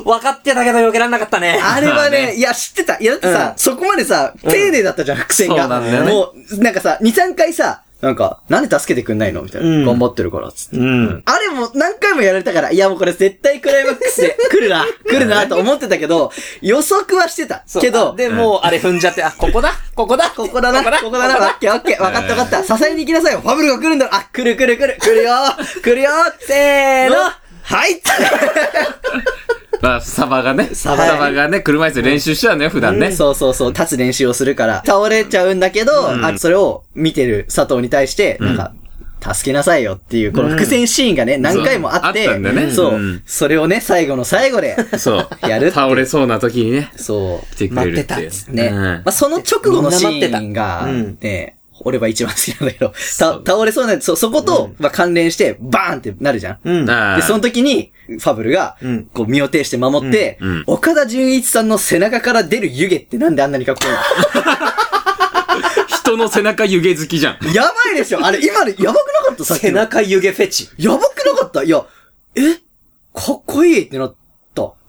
[0.03, 1.59] 分かってたけど避けられなかったね。
[1.61, 2.97] あれはまあね、いや、知ってた。
[2.99, 3.57] いや、だってさ、うん。
[3.57, 5.55] そこまでさ、丁寧だったじゃん、伏線が。
[5.61, 6.11] そうなんだよね。
[6.11, 9.41] もう、なんかさ、2、3回さ、なんか、なんで助けてくんないの？
[9.41, 9.67] みたいな。
[9.67, 9.85] うん。
[9.85, 10.77] 頑張ってるから、つって。
[10.77, 11.23] うん。
[11.25, 17.63] あれも何回もやられたから、いやもうこれ絶対クライマックスで来るな、 来るなと思ってたけど、予測はしてた。
[17.81, 19.73] けどあ、で、もう、あれ踏んじゃって、あ、ここだ？
[19.95, 20.29] ここだ？
[20.29, 21.27] ここだな、ここだ？
[21.27, 22.77] な、オッケーオッケー、わかったわかった。
[22.77, 23.41] 支えに行きなさいよ。
[23.41, 24.07] ファブルが来るんだ。
[24.11, 25.33] あ、来る来る来る、来るよ。
[25.81, 26.11] 来るよ。
[26.39, 27.15] せーの。
[27.63, 27.99] はい
[29.81, 33.11] まあ、サバがね、サババがね、車椅子で練習しちゃうね、普段ね。
[33.11, 36.25] そうそうそう、立つ練習をするから、倒れちゃうんだけど、うん。
[36.25, 38.73] あそれを見てる佐藤に対して、なんか、
[39.19, 42.71] 助けなさいよっていう、この伏線シーンがね、何回もあって、そうあったんだね。
[42.71, 43.21] そう、うん。
[43.25, 45.49] それをね、最後の最後で、そう。
[45.49, 47.55] やる倒れそうな時にね、そう。
[47.55, 48.25] 来てくれるっていう。
[48.25, 48.67] 待ってたね。
[48.67, 48.83] うん。
[48.83, 51.56] まあ、その直後のシーンが、うんね、
[51.87, 56.59] 俺は一番好きなんだけど、倒れそうな、そ、そこと、まあ、関連して、バーンってなるじゃん。
[56.63, 56.89] うん。
[56.89, 63.93] あで、その時に、ファブルがうん、こう身を挺して守って、うんうん岡田純一さんの背中から出る湯気ってなんであんなにかっこいい
[65.87, 67.37] 人の背中湯気好きじゃん。
[67.41, 69.43] のやばいでしょあれ、今でやばくなかった？
[69.45, 69.79] さっき背の。
[69.79, 70.69] 中湯気フェチ。
[70.77, 71.63] やばくなかった？
[71.63, 71.83] いや、
[72.35, 72.41] え？
[73.13, 74.17] かっこいいってなった。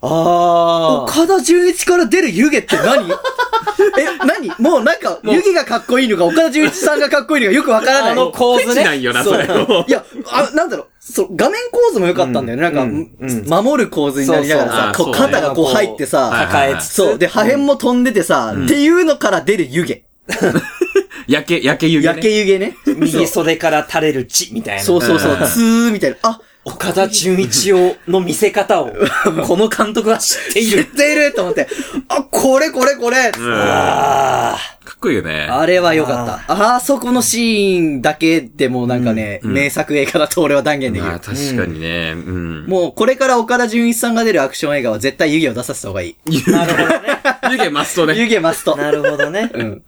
[0.01, 3.09] あ岡田純一から出る湯気って何？
[3.99, 4.49] え、何？
[4.59, 8.11] もうなんか、湯気がかっこいいのか、岡田純一さんがかっこいいのかよくわからない。
[8.11, 8.83] あの構図ね。
[8.83, 9.45] なんよな、それ。
[9.45, 12.63] いや、あ、なんだろう、そう、画面構図も良かったんだよね。
[12.63, 16.93] なんか、うんうん守る構図になりながらさ、こうそうそうあそうね肩がこう入ってさ、はい抱えつつ。
[16.93, 20.03] そう、で、破片も飛んでてさ、っていうのから出る湯気。
[21.27, 22.07] 焼け、焼け湯気ね。
[22.07, 22.75] 焼け湯気ね。
[22.85, 24.83] 右袖から垂れる血みたいな。
[24.83, 26.17] そうそうそう、ツーみたいな。
[26.23, 26.41] あ、
[26.73, 28.91] 岡田准一を、の見せ方を、
[29.45, 30.65] この監督は知っている。
[30.65, 31.67] 知っていると思って、
[32.07, 35.47] あ、これこれこれ、うんあかっこいいよね。
[35.49, 36.53] あれは良かった。
[36.53, 41.19] ああそこのシーンだけでもなんかね、うん名作映画だと俺は断言できるまあ、。
[41.19, 42.13] 確かにね。
[42.15, 42.65] うん。
[42.65, 46.15] もう、これから岡田純一さんが出るアクション映画は絶対湯気を出させた方がいい。
[46.27, 46.57] 湯気、あ。
[46.57, 46.99] なるほどね。
[47.51, 48.15] 湯気マストね。
[48.19, 48.75] 湯気マスト。
[48.75, 49.51] なるほどね。
[49.53, 49.81] うん。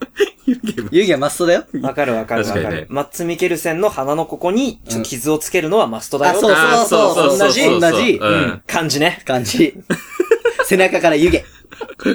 [0.92, 1.64] 湯気マストだよ。
[1.82, 2.88] わかるわかるわか確かにねる。
[2.90, 6.38] マッツ・ミケルセンの鼻のここに、ちょっと傷をつけるのはマストだよ。
[6.38, 8.64] あそうそうそう同じ同じううんん。
[8.68, 9.22] 感じね。
[9.26, 9.76] 感じ。
[10.66, 11.42] 背中から湯気。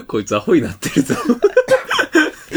[0.07, 1.15] こいつアホになってるぞ。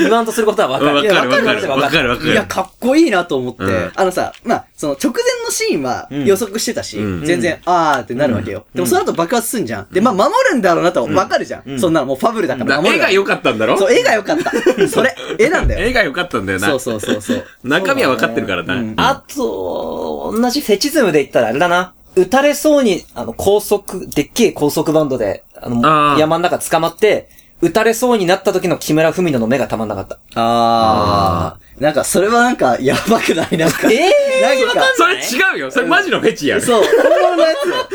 [0.02, 0.96] 言わんとすることはわかる。
[0.96, 2.32] わかるわかるいやわわかるわかる。
[2.32, 8.66] いや、かっこいいなと思って、うんあのさ、まあ、その直前のシーンは予測してたし、うん全然、あーってなるわけよ。
[8.74, 9.88] でもその後爆発すんじゃん。
[9.92, 11.80] で、まあ、守るんだろうなとわかるじゃん。
[11.80, 13.78] そんなのもうファブルだから絵が良かったんだろ？
[13.78, 14.52] そう、絵が良かった。
[14.88, 15.86] それ、絵なんだよ。
[15.88, 16.68] 絵が良かったんだよな。
[16.68, 17.46] そうそうそうそう。
[17.64, 18.76] 中身は分かってるからな。
[18.76, 21.94] うんあと、同じフェチズムで言ったらあれだな。
[22.16, 25.82] 撃たれそうに、あの、高速、でっけえ高速バンドで、あの、
[26.12, 27.30] あー山の中捕まって、
[27.62, 30.18] 撃たれそうになった時の木村文乃の目がたまんなかった。
[30.36, 31.84] あー。
[31.84, 33.58] なんか、それはなんか、やばくない？
[33.58, 33.92] なんか。
[33.92, 35.72] えーなんか、それ違うよ。
[35.72, 36.62] それマジのフェチやん。
[36.62, 37.54] そう、本物のや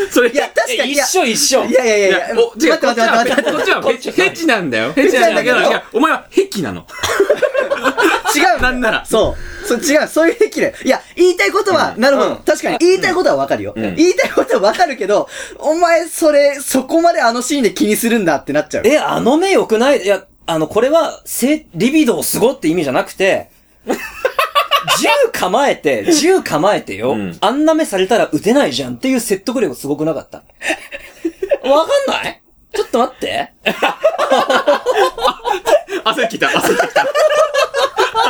[0.08, 0.12] つ。
[0.14, 1.64] それ、いや、確かに、いや、一緒一緒。
[1.64, 4.92] いやいやいやいや、お、違う、待って待って待って待ってこっちはフェチ、フェチなんだよ。
[4.92, 6.86] フェチなんだけど、いや、お前は癖なの。
[8.34, 8.60] 違う。
[8.62, 9.66] なんならそう。
[9.66, 10.08] そう、違う。
[10.08, 10.74] そういう癖で。
[10.84, 12.28] いや、言いたいことは、なるほど。
[12.30, 13.72] うん確かに、言いたいことはわかるよ。
[13.76, 15.28] ん言いたいことはわかるけど、
[15.58, 18.82] お前、それ、そこまであのシーンで気にするんだってなっちゃう。
[18.86, 20.02] え、あの目良くない？
[20.02, 23.48] いや、あの、これは、せ、リビドーすごって意味じゃなくて、
[25.00, 30.38] 銃構えて、銃構えてよ、うんあんな目されたら撃てないじゃんっていう説得力すごくなかった。
[31.68, 32.40] わかんない？
[32.74, 33.52] ちょっと待って。
[36.04, 37.06] 焦ってきた、焦ってきた。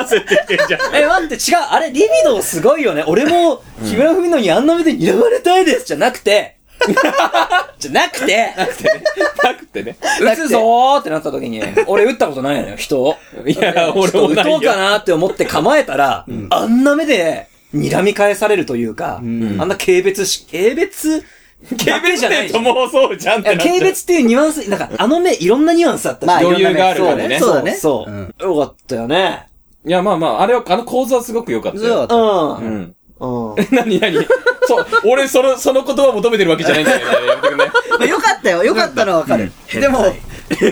[0.05, 0.81] 焦ってきてんじゃん。
[0.97, 1.57] え、待って、違う。
[1.71, 3.05] あれ、リビドーすごいよね。
[3.07, 6.57] 俺も、木村文乃にあんな目で睨まれたいですじゃなくて、
[7.79, 9.05] じゃなくて、なくてね。
[9.43, 9.97] なくてね。
[10.21, 13.17] 撃つぞーってなった時に、 俺撃ったことないのよ、人を。
[13.47, 14.53] いや、俺もないよ。
[14.53, 21.23] とうかなって思って構えたら、あんな目で、睨み返されるというか、あんな軽蔑し、軽蔑？
[21.71, 27.75] 軽蔑じゃないもそうじゃんっいやてなっちゃう軽蔑っていうニュアンス、なんか、あの目、いろんなニュアンスあったしまあ、余裕があるそうからねそうだね。
[27.75, 28.11] そう。
[28.11, 29.47] んよかったよね。
[29.87, 32.07] いや、まあまあ、あれは、あの構図はすごく良かったよ。
[32.11, 32.65] う。
[32.65, 32.95] ん。
[33.21, 33.55] うん。
[33.73, 34.19] 何何
[34.67, 37.05] そう、俺、その、その言葉を求めてるわけじゃないんだよね。
[37.29, 37.71] やめてくんね。
[37.91, 38.65] まあよかったよ。
[38.65, 39.51] よかったのはわかる。
[39.73, 40.15] でも、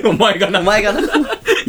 [0.05, 0.61] お前がな。
[0.61, 1.05] お前がな、っ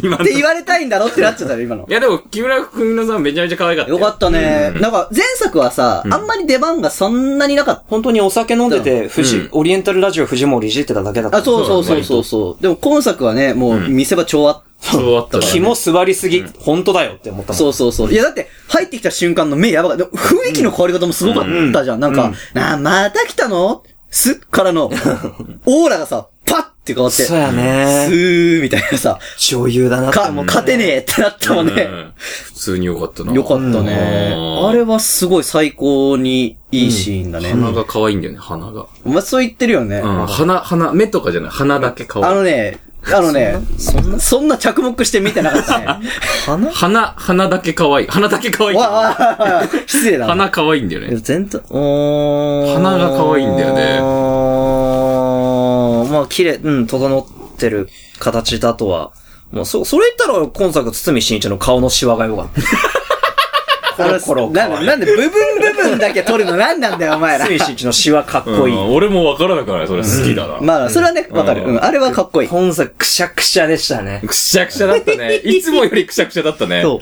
[0.01, 0.23] 今の。
[0.23, 1.85] いて言われたいんだろってなっちゃったよ、今の。
[1.89, 4.71] や、でも、木村文乃さんめちゃめちゃ可愛かったよかったね。
[4.75, 7.83] うんなんか、前作はさ、あんまり出番がそんなになかった。
[7.87, 11.37] 本当にお酒飲んでて、富士、うんオリエンタルラジオ藤森いじってただけだった。
[11.37, 12.61] あ、そうそうそうそうそう。
[12.61, 17.57] でも今作はね、もう見せ場超あっそうあったね肝座りすぎ、本当だよって思ったもん。
[17.57, 18.11] そうそうそう。
[18.11, 20.03] いや、だって、入ってきた瞬間の目やばかった。
[20.05, 21.99] 雰囲気の変わり方もすごかったじゃん。
[21.99, 23.83] なんか、なあ、また来たの？
[24.11, 24.91] すからの、
[25.65, 28.07] オーラがさ、パッって変わって、そうやスね。
[28.11, 30.47] ーみたいなさ、女優だなってか、思った。
[30.47, 31.83] 勝てねえってなったもんね。
[31.83, 33.33] うん普通に良かったな。
[33.33, 34.33] よかったね。
[34.37, 37.49] うんあれはすごい最高にいいシーンだね。
[37.49, 38.85] 鼻が可愛いんだよね、鼻が。
[39.03, 39.97] お前そう言ってるよね。
[39.97, 42.27] うん、鼻、鼻、目とかじゃない、鼻だけ可愛い。
[42.27, 42.79] あのね、
[43.11, 45.87] あのね、そんな、そんな着目して見てなかったね。
[46.45, 48.07] 花鼻、鼻だけ可愛い。
[48.07, 48.77] 鼻だけ可愛い。
[48.77, 50.31] わ、失礼だな。
[50.31, 51.17] 鼻可愛いんだよね。
[51.17, 53.99] 全体、おー鼻が可愛いんだよね
[56.13, 57.89] まあ、綺麗、うん、整ってる
[58.19, 59.11] 形だとは。
[59.51, 62.61] もう、そ、それ言ったら、今作、堤真一の顔のシワがよかった。
[63.95, 67.45] コロコロなんで、なんで部分部分だけ取るの何なんだよ、お前ら。
[67.47, 68.75] 堤真一のシワかっこいい。
[68.75, 70.59] うん俺もわからなくないそれ好きだな。
[70.61, 71.63] まあ、それはね、わかる。
[71.63, 72.47] うんうん、あれはかっこいい。
[72.49, 74.21] 今作、くしゃくしゃでしたね。
[74.25, 75.35] くしゃくしゃだったね。
[75.45, 76.81] いつもよりくしゃくしゃだったね。
[76.81, 76.99] そう。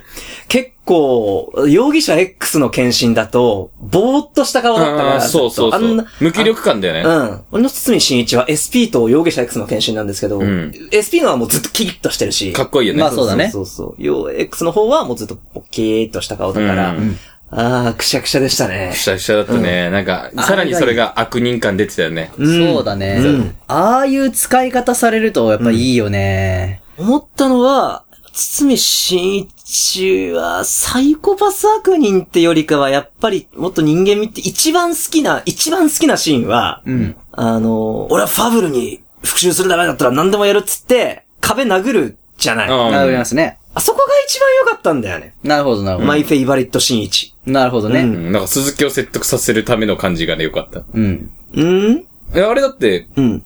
[0.47, 6.05] 結構、容疑者 X の検診だと、ぼーっとした顔だったから、あーそうそうそあんな。
[6.19, 7.01] 無気力感だよね。
[7.01, 7.41] うん。
[7.51, 13.01] 俺の堤真一は SP と容疑者 X の検診なんですけど、ん SP のはもうずっとキリッとしてるし、かっこいいよね。
[13.01, 14.03] まあそうだねそうそうそう。
[14.03, 15.37] よ X の方はもうずっと
[15.71, 17.17] キーっとした顔だから、うん
[17.53, 18.97] ああ、くしゃくしゃでしたねく。
[18.97, 19.89] しゃくしゃだったね。
[19.89, 22.31] なんか、さらにそれが悪人感出てたよね。
[22.37, 23.55] そうだねうん。
[23.67, 26.81] ああいう使い方されると、やっぱいいよね。
[26.97, 37.15] 思ったのは、堤真一は、サイコパス悪人ってよりかは、やっぱり、もっと人間見て、一番好きな、一番好きなシーンは、うん。
[37.33, 42.69] あの、俺はファブルに復讐するためだったら何でもやるっつって、壁殴るじゃない。
[42.69, 43.57] あうんなりますね。
[43.79, 45.35] そこが一番良かったんだよね。
[45.43, 46.07] なるほど、なるほど。
[46.07, 47.33] マイフェイバリット真一。
[47.45, 48.01] なるほどね。
[48.01, 50.83] うんなんか鈴木を説得させるための感じがね、よかった。
[50.93, 51.31] うん。
[51.53, 52.05] うん？
[52.33, 53.43] え、あれだって、うん。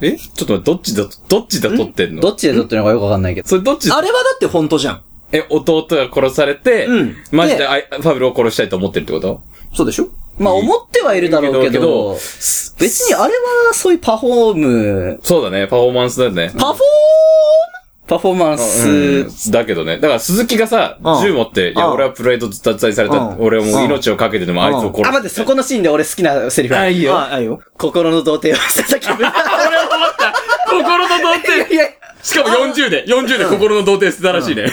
[0.00, 0.16] え？
[0.16, 2.22] ちょっと待って、どっちだ、どっちだ撮ってんの？
[2.22, 3.48] どっちで撮ってるのかよくわかんないけど。
[3.48, 5.02] それどっちあれはだって本当じゃん。
[5.32, 9.42] え、弟が殺されて、うんマジでであいファブルを殺したいと思ってるってこと？
[9.74, 10.08] そうでしょ？
[10.38, 16.50] まあ思ってはいるだろうけけどど、別にあれはそういうパフォーム、そうだね、パフォーマンスだよね。
[16.56, 16.82] パフォ
[18.06, 18.54] パフォーマンう
[19.26, 19.96] んス、だけどね。
[19.98, 23.16] だから鈴木がさうん、銃持って、いや、うん俺はプライド脱罪された。
[23.16, 25.08] うん俺はもう命をかけてでもあいつを殺す。
[25.08, 26.92] あ、待って、そこのシーンで俺好きなセリフある？
[26.92, 27.16] いいよ。
[27.16, 27.60] あ、あいよ。
[27.78, 29.16] 心の童貞をした時分。
[29.16, 29.32] 俺は
[29.96, 30.34] 思った
[30.70, 31.86] 心の童貞いや、
[32.22, 34.66] しかも40で、40で心の童貞捨てたらしいね。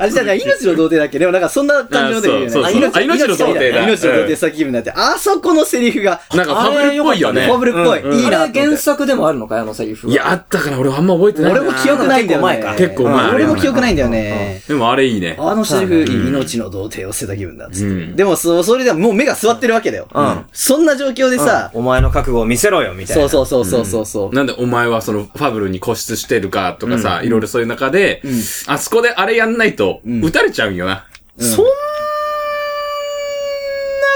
[0.00, 1.18] あれじゃあ、命の童貞だっけ？
[1.18, 2.50] でもなんかそんな感じので言うよね。
[2.50, 7.46] あそうそうそうあ命の童貞だ命の童貞さ気分になって、あそこのセリフが、なんかファブルっぽいよね。
[7.46, 8.02] ファブルっぽい。
[8.02, 10.12] うんいいな原作でもあるのかいあのセリフは。
[10.12, 11.60] いや、あったから俺あんま覚えてないな。
[11.60, 12.56] 俺も記憶ないんだよね。
[12.56, 14.62] 結構前か結構前俺も記憶ないんだよね。
[14.68, 15.36] でもあれいいね。
[15.38, 17.86] あのセリフ、うん命の童貞を捨てた気分だっつって。
[17.86, 20.08] うんでも、そ、それではもう目が座ってるわけだよ。
[20.12, 23.28] うんそんな状況でさ、お前の覚悟を見せろよ、みたいな。
[23.28, 24.34] そうそうそうそうそうそう。
[24.34, 28.22] なんでお前はそのファブルに固執してるかとかさ、いろいろそういう中で、
[28.66, 31.06] あそこであれやんないと、撃たれちゃうんよな。
[31.38, 31.70] そんな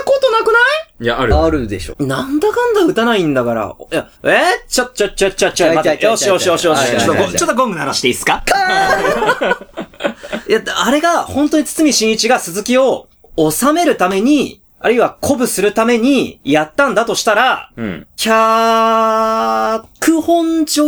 [0.05, 0.63] ことなくない？
[1.01, 1.35] いや、ある。
[1.37, 1.97] あるでしょ。
[1.99, 3.75] なんだかんだ打たないんだから。
[3.91, 4.65] いや、え？
[4.69, 5.99] ちょ、ちょ、ちょ、ちょ、ちょ、待って。
[5.99, 6.91] ちょいよしよしよしよし。
[6.91, 8.45] ちょいちょいちょいちょっとゴちょっとゴング鳴らしていいですか？
[10.49, 18.07] いや、あれが、本当に堤真一が鈴木を収めるために、あるいは鼓舞するためにやったんだとしたら、うん。
[18.17, 18.31] 脚
[20.21, 20.85] 本上、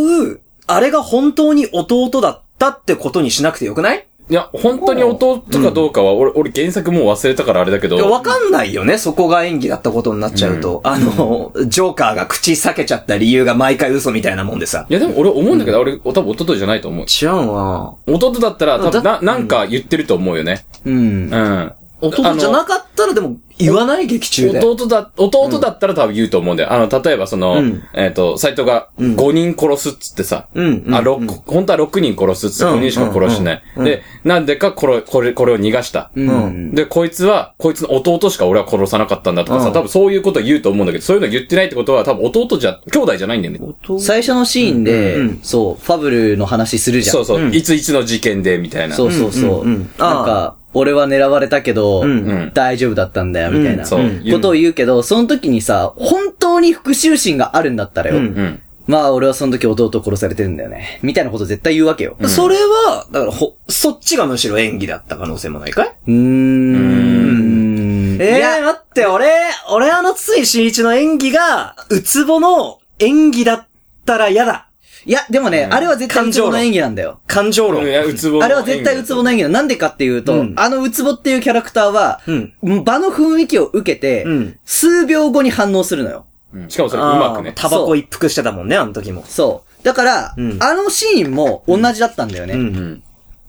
[0.67, 4.05] あれが本当に弟だったってことにしなくてよくない？
[4.27, 7.95] いや、本当に弟かどうかは、俺、俺原作もう忘れたからあれだけど。
[7.95, 8.97] いや、わかんないよね。
[8.97, 10.81] そこが演技だったことになっちゃうと。
[10.83, 14.87] あの、ジョーカーが口裂けちゃった理由が毎回嘘みたいなもんでさ。
[14.89, 17.05] いや、でも俺思うんだけど、俺、多分弟じゃないと思う。
[17.05, 17.95] 違うわ。
[18.07, 20.65] 弟だったら、多分だな、なんか言ってると思うよね。
[20.85, 21.37] うんう。
[21.37, 21.73] ん。
[22.01, 24.59] 弟じゃなかったらでも言わない劇中で。
[24.59, 26.73] 弟だ、弟だったら多分言うと思うんだよ。
[26.73, 33.63] あの、例えばその、うんえっ、と、斎藤が5人殺すっつってさ、うんうんあ、六本当は6人殺すっつって5人しか殺してない。
[33.77, 36.11] うんで、なんでかこれ、これ、これを逃がした。
[36.15, 36.71] うん。
[36.73, 43.99] で、こいつは、こいつの弟しか俺は殺さなかったんだとかさ、うん多分そういうことを言うと思うんだけど、そういうの言ってないってことは多分弟じゃ、兄弟じゃないんだよね。
[43.99, 47.13] 最初のシーンで、うんそう、ファブルの話するじゃん。
[47.13, 48.95] そうそう、うんいついつの事件で、みたいな。
[48.95, 49.61] そうそうそう。
[49.61, 58.17] うんうんうんなんか、俺は狙われたけど、うんうん大丈夫だったんだよ、みたいな、そううんことを言うけど、その時にさ、本当に復讐心があるんだったらよ。
[58.17, 58.61] うんうん。
[58.87, 60.99] まあ、俺はその時弟を殺されてるんだよね。
[61.01, 62.17] みたいなこと絶対言うわけよ。
[62.27, 65.87] それは、だからほ、そっちがむしろ演技だった可能性もないかい？
[65.87, 68.17] うーん。
[68.21, 69.31] え待って、俺、
[69.71, 73.65] 俺あの筒井真一の演技が、ウツボの演技だっ
[74.05, 74.67] たら嫌だ。
[75.05, 77.19] いや、でもね、あれは絶対ウツボの演技なんだよ。
[77.27, 77.83] 感情論。
[77.85, 79.49] いや、うつぼのあれは絶対ウツボの演技だ。
[79.49, 86.25] なんでかっていうと、うんあのウツボっていうキャラクターは、うん場の雰囲気を受けて、うん数秒後に反応するのよ。
[86.53, 87.53] うんしかもそれうまくね。
[87.55, 89.23] タバコ一服してたもんね、あの時も。
[89.27, 89.83] そう。
[89.83, 93.01] だから、うんあのシーンも同じだったんだよね。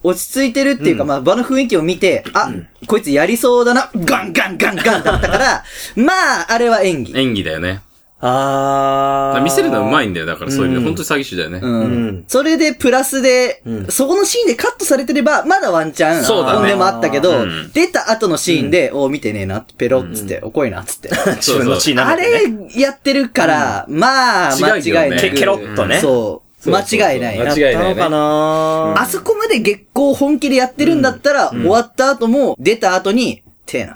[0.03, 2.51] 落ち着いてるっていうか、まあ場の雰囲気を見て、あ、
[2.85, 5.63] こいつやりそうだな、ガンガンガンガンだったから、
[5.97, 7.19] まあ、あれは演技。
[7.19, 7.81] 演技だよね。
[8.19, 9.41] あー。
[9.43, 10.25] 見せるのはうまいんだよ。
[10.25, 11.59] だからそういう意味で、うん本当に詐欺師だよね。
[11.61, 11.79] うん。
[11.81, 21.09] うんそれで、プラスで、うんそこのシーンでカットされてれば、まだワンチャン、そうだね本音もあったけど、うん出た後のシーンで、お見てねえな、ペロッつって、おこいな、つって。
[21.37, 22.67] 自分の血舐あめてね。
[22.75, 25.21] れ、やってるから、まあ、間違いなく。
[25.21, 26.69] ケケロッとねそう。
[26.69, 27.39] 間違いない。
[27.39, 33.95] 間違いないねやったのかなあそこまで月光本気でやってるんだったら、終わった後も、出た後に、てえな。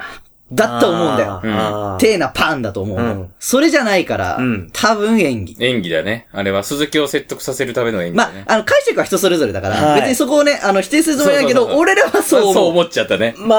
[0.53, 1.41] だと思うんだよ。
[1.43, 5.55] あーてえなパンだと思うの、うんそれじゃないから、うん多分演技。
[5.59, 6.27] 演技だよね。
[6.31, 8.43] あれは鈴木を説得させるための演技まだね。
[8.47, 12.53] あ、あの、解釈は人それぞれだから、はい別にそこをね、あの、否定するつもりないけど、そうそうそう俺らはそう思う。
[12.53, 13.33] そう思っちゃったね。
[13.37, 13.55] ま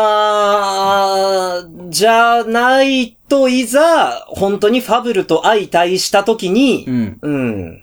[1.58, 7.18] あ、じゃないといざ、本当にファブルと相対した時に、うん。
[7.22, 7.82] うん。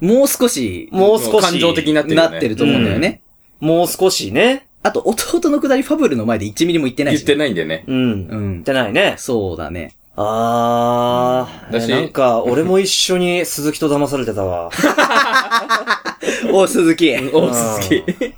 [0.00, 1.50] もう少し、もう少し。
[1.50, 2.30] 感情的になってるよね。
[2.30, 3.20] なってると思うんだよね。
[3.60, 4.66] もう少しね。
[4.82, 7.24] あと、弟のくだりファブルの前で1ミリも言ってないし。
[7.24, 7.84] 言ってないんだよね。
[7.86, 8.12] うん。
[8.12, 8.62] う言んっ。
[8.64, 9.14] てないね。
[9.18, 9.94] そうだね。
[10.16, 11.72] あー。
[11.72, 14.70] だしなんか、俺も一緒に鈴木と騙されてたわ。
[16.52, 17.14] お、鈴木。
[17.32, 18.34] お、鈴木。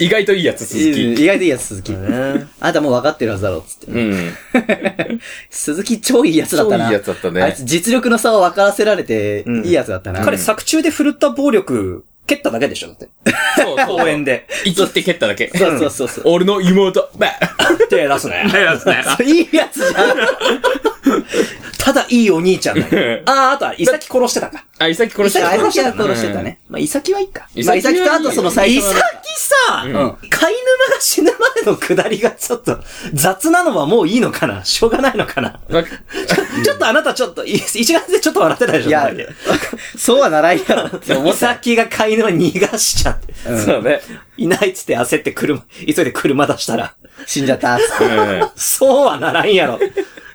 [0.00, 1.14] 意外といいやつ、鈴木。
[1.14, 1.92] 意外といいやつ、鈴木。
[1.92, 3.86] ねあんたもう分かってるはずだろ、つって。
[3.88, 4.32] うん。
[5.50, 6.84] 鈴木超いいやつだったな。
[6.84, 10.20] 超いいやつだったねあいつ実力の差を分からせられて、うんいいやつだったな。
[10.24, 13.08] 彼作中で振るった暴力、蹴っただけでしょだって。
[13.56, 13.98] そうそう。
[13.98, 14.46] 公園で。
[14.64, 15.50] 生きって蹴っただけ。
[15.56, 16.24] そうそうそうそう。
[16.26, 17.28] 俺の妹、ば
[17.88, 18.44] 手出すね。
[19.24, 20.16] いいやつじゃん。
[21.78, 23.22] ただいいお兄ちゃんだよ。
[23.24, 24.62] あー、あとは、イサキ殺してたか。
[24.78, 25.56] あ、イサキ殺してあた。
[25.56, 26.60] いつは殺してたね。
[26.68, 27.48] まあ、イサキはいいか。
[27.64, 29.37] まあ、イサキとあとその最イサ初のキ。
[29.66, 30.16] さ、うんうん。
[30.28, 30.54] 飼い
[30.88, 32.78] 沼が死ぬまでの下りがちょっと
[33.14, 34.64] 雑なのはもういいのかな？
[34.64, 35.60] しょうがないのかな？
[35.68, 39.10] まちょっとあなたちょっと、い一月でちょっと笑ってたでしょいや
[39.96, 41.38] そうはならんやろって思イった。
[41.48, 43.32] サキが飼い沼逃がしちゃって。
[43.58, 44.00] そうね。
[44.36, 46.94] いないっつって焦って車、急いで車出したら、
[47.26, 48.04] 死んじゃったって。
[48.04, 48.50] うん。
[48.56, 49.78] そうはならんやろ。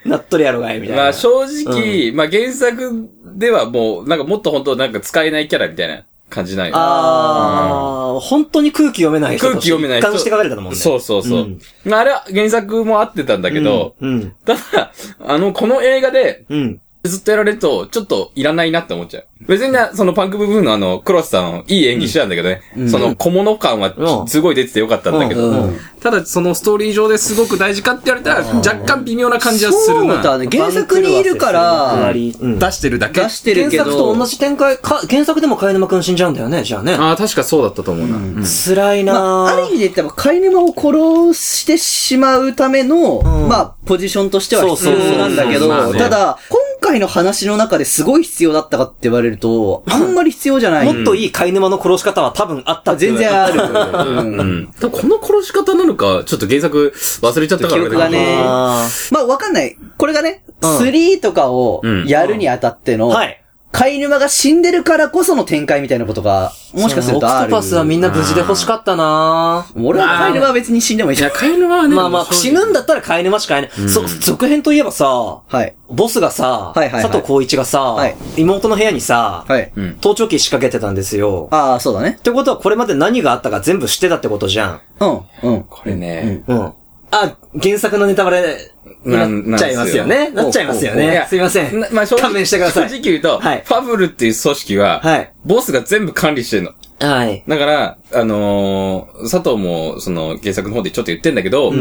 [0.05, 1.03] なっとるやろがい、みたいな。
[1.03, 6.75] まあ正直、まあ原作ではもう、なんかもっと本当なんか使えないキャラみたいな感じないよ。
[6.77, 10.09] あー、本当に空気読めない人空気読めない人。
[10.09, 10.75] 一貫して書かれたもんね。
[10.75, 11.39] そうそうそう。
[11.39, 14.35] うんまああれは原作も合ってたんだけど、うん。
[14.45, 14.91] ただ、
[15.25, 16.81] あの、この映画で、うん。
[17.03, 19.25] ずっとやられると、ちょっといらないなって思っちゃう。
[19.41, 22.61] 別にね、そのパンク部分のあの、クロスさん、いい演技してたんだけどね。
[22.89, 30.15] その小物感はうんすごい出ててよかったんだけど、うんただそのストーリー上ですごく大事かって言われたら、若干微妙な感じはするな。
[30.15, 30.47] そうだね。
[30.51, 32.13] 原作にいるから、う
[32.47, 33.21] ん出してるだけ。
[33.21, 33.83] 出してるけど。
[33.83, 36.95] 原作と同じ展開、か、原作でも貝沼くん死んじゃうんだよね、じゃあね。
[36.95, 38.17] ああ、確かそうだったと思うな。
[38.17, 50.93] うん辛いなまあ、ある意味で言ったら、飼い沼を殺してしまうための、んまあ、ポジションとしては必そうそう要なんだけど、まあねただ、今回の話の中ですごい必要だったかって言われると、あんまり必要じゃない。
[50.93, 53.61] もっといい貝沼の殺し方は多分あった全然ある。
[53.61, 54.73] ううん。
[54.91, 58.35] この殺し方なのか、ちょっと原作忘れちゃったから記憶がね。
[58.45, 59.77] あまあ、わかんない。
[59.97, 60.77] これがね、うん。
[60.79, 63.42] 3とかをうんやるにあたっての、ーはい。
[63.73, 67.41] 飼い沼が死んでるからこその展開みたいなことが、もしかするとある。
[67.41, 71.31] オクトパスはみんな無事で欲しかったな俺は飼い沼は別に死んでもいいじゃん。
[71.31, 73.71] カエルはね、まあまあ、死ぬんだったら貝沼しかいない。
[73.89, 75.75] そ、続編といえばさ、はい。
[75.89, 79.71] ボスがさ、はいはいはい佐藤浩一がさ、はい妹の部屋にさ、はい。
[79.75, 79.95] うん。
[79.95, 81.47] 盗聴器仕掛けてたんですよ。
[81.49, 82.21] ああ、そうだねっ。
[82.21, 84.81] てことはこれまで何があったか全部知ってたってことじゃん。
[84.99, 85.63] うん、うん。
[85.63, 86.73] これね、うん。
[87.09, 90.29] あ、原作のネタバレになっちゃいますよね。
[90.31, 91.25] なっちゃいますよね。
[91.29, 91.79] すいません。
[91.79, 96.71] なまあ正直、勘弁してください正直言うと、はいファブルっていう組織は、はいボスが全部管理してるの。
[96.99, 97.43] はい。
[97.47, 101.73] だから、あのー佐藤も、その、原作の方でちょっと言ってんだけど、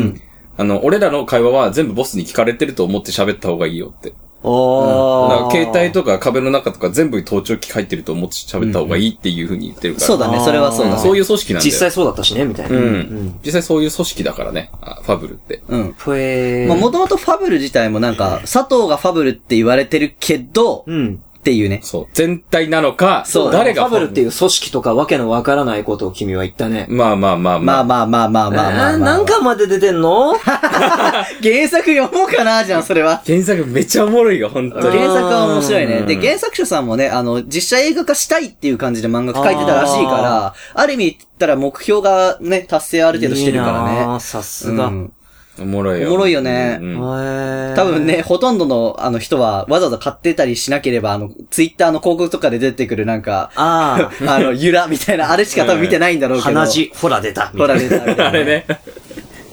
[0.58, 4.14] あの、俺らの会話は全部ボスに聞かれてると思って喋った方がいいよって。
[4.42, 5.30] おー。
[5.30, 10.06] だから携帯とか壁の中とか全部盗聴器入ってると思って喋った方がいいっていう風に言ってるから。
[10.06, 11.00] そうだね、それはそうだね。
[11.00, 11.72] そういう組織なんだよ。
[11.72, 12.76] 実際そうだったしね、みたいな。
[12.76, 13.40] うん。
[13.44, 15.62] 実際そういう組織だからね、あファブルって。
[15.68, 15.94] うん。
[15.96, 16.68] ふえー。
[16.68, 21.22] まあ、もともとファブル自体もなんか、佐藤がファブルって言われてるけど、うん。
[21.42, 21.80] っていうね。
[21.82, 22.06] そう。
[22.12, 26.86] 全体なのか、そう、誰がファブルっていう組織とかわけのわからないことを君は言ったね。
[26.88, 27.84] まあまあまあまあ。
[27.84, 28.98] まあまあまあまあまあま、ま。
[28.98, 30.34] 何巻まで出てんの？
[30.38, 33.20] 原作読もうかな、じゃん、それは。
[33.26, 34.98] 原作めっちゃおもろいよ、本当に。
[34.98, 36.02] 原作は面白いね。
[36.02, 44.00] で、原作者さんもね、あの、実写映画化したいっていう感じで漫画書いてたらしいから、ある意味言ったら目標がね、達成ある程度してるからね。
[44.00, 44.86] ああ、さすが。
[44.86, 45.12] うん
[45.60, 46.08] おもろいよ。
[46.08, 56.54] おもろいよねうん多多分ね、ほとんどの、あの人は、わざわざ買ってたりしなければ、あの、ツイッターの広告とかで出てくるなんか、あ あの、ゆらみたいな、あれしか多分見てないんだろあ、うけど。
[56.54, 57.50] 鼻血、ほら出た。
[57.52, 58.28] みほら出た。
[58.28, 58.66] あれね。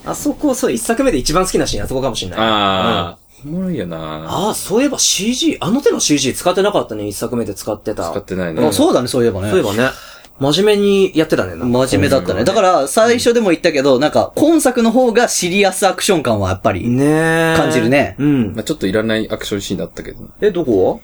[0.06, 2.39] あそこ、そう、一作目で一番好きなシーンあそこかもしれない。
[2.39, 3.18] ああ。
[3.45, 8.10] おもろいよなああ、そういえば CG、あの手の CG 使ってなかったね、一作目で使ってた。
[8.12, 8.66] 使ってないね。
[8.66, 9.50] あそうだね、そういえばね。
[9.50, 9.89] そういえばね、
[10.39, 11.55] 真面目にやってたね。
[11.55, 11.67] 真
[11.97, 12.43] 面目だったね。
[12.43, 17.55] だから、最初でも言ったけど、なんか、今作の方がシリアスアクション感はやっぱり、ねえ。
[17.57, 18.61] 感じるねうんま。
[18.61, 20.29] あちょっといらないアクションシーンだったけどな。
[20.41, 21.01] え、どこ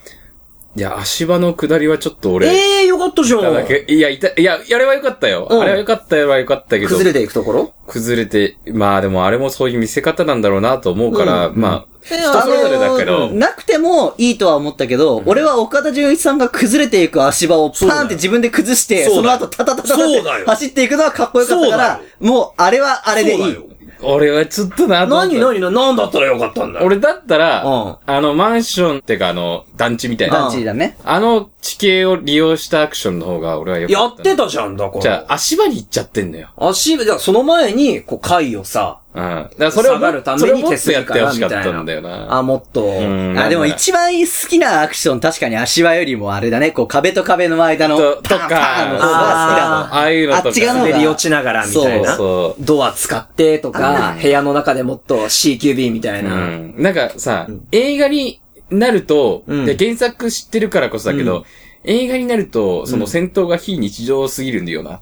[0.78, 3.42] いや、足場の下りはちょっと俺、ええー、よかったじゃん。
[3.42, 5.48] だけ、いや、いた、いや、あれはよかったよ。
[5.50, 6.88] うんあれはよかったよはよかったけど。
[6.90, 7.74] 崩れていくところ？
[7.88, 12.14] 崩れて、まあでもあれもそういう見せ方なんだろうなと思うから、まあ、そ
[12.50, 23.58] れぞれだけあどの、なくてもいいとは思ったけど、俺は岡田准一さんが崩れていく足場をパーンって自分で崩して、その後タタタタタって走っていくのはかっこよかったから、もう、あれはあれでいい。
[24.02, 26.86] 俺はちょっとな何何何何だったらよかったんだよ。
[26.86, 30.42] 俺だったら、うんあの、マンションってか、あの、団地みたいな。
[30.42, 30.98] 団地だね。
[31.04, 34.02] あの地形を利用したアクションの方が俺はよかった。
[34.04, 35.02] やってたじゃん、だから。
[35.02, 36.50] じゃあ、足場に行っちゃってんのよ。
[36.58, 39.22] 足、じゃあその前に、こう、貝をさ、うん。
[39.22, 41.82] だからそれを下がるためそれをもっとやってほしかった。
[41.82, 42.38] んだよな。
[42.38, 42.84] あ、もっと。
[42.84, 43.40] うん。
[43.40, 50.48] あ、でも一番好きなアクション、確かに足場よりもあれだね、こう壁と壁の間の、と、とパンパンの方が好きだか、ああいうのとか。
[50.50, 52.16] あっち側の滑り落ちながらみたいな。
[52.16, 56.34] そうドア使ってとか、部屋の中でもっと CQB みたいな。
[56.34, 56.76] うん。
[56.78, 61.46] なんかさ、映画になると、うんで原作知ってるからこそだけど、
[61.84, 65.02] 映画になると、その戦闘が非日常すぎるんだよな。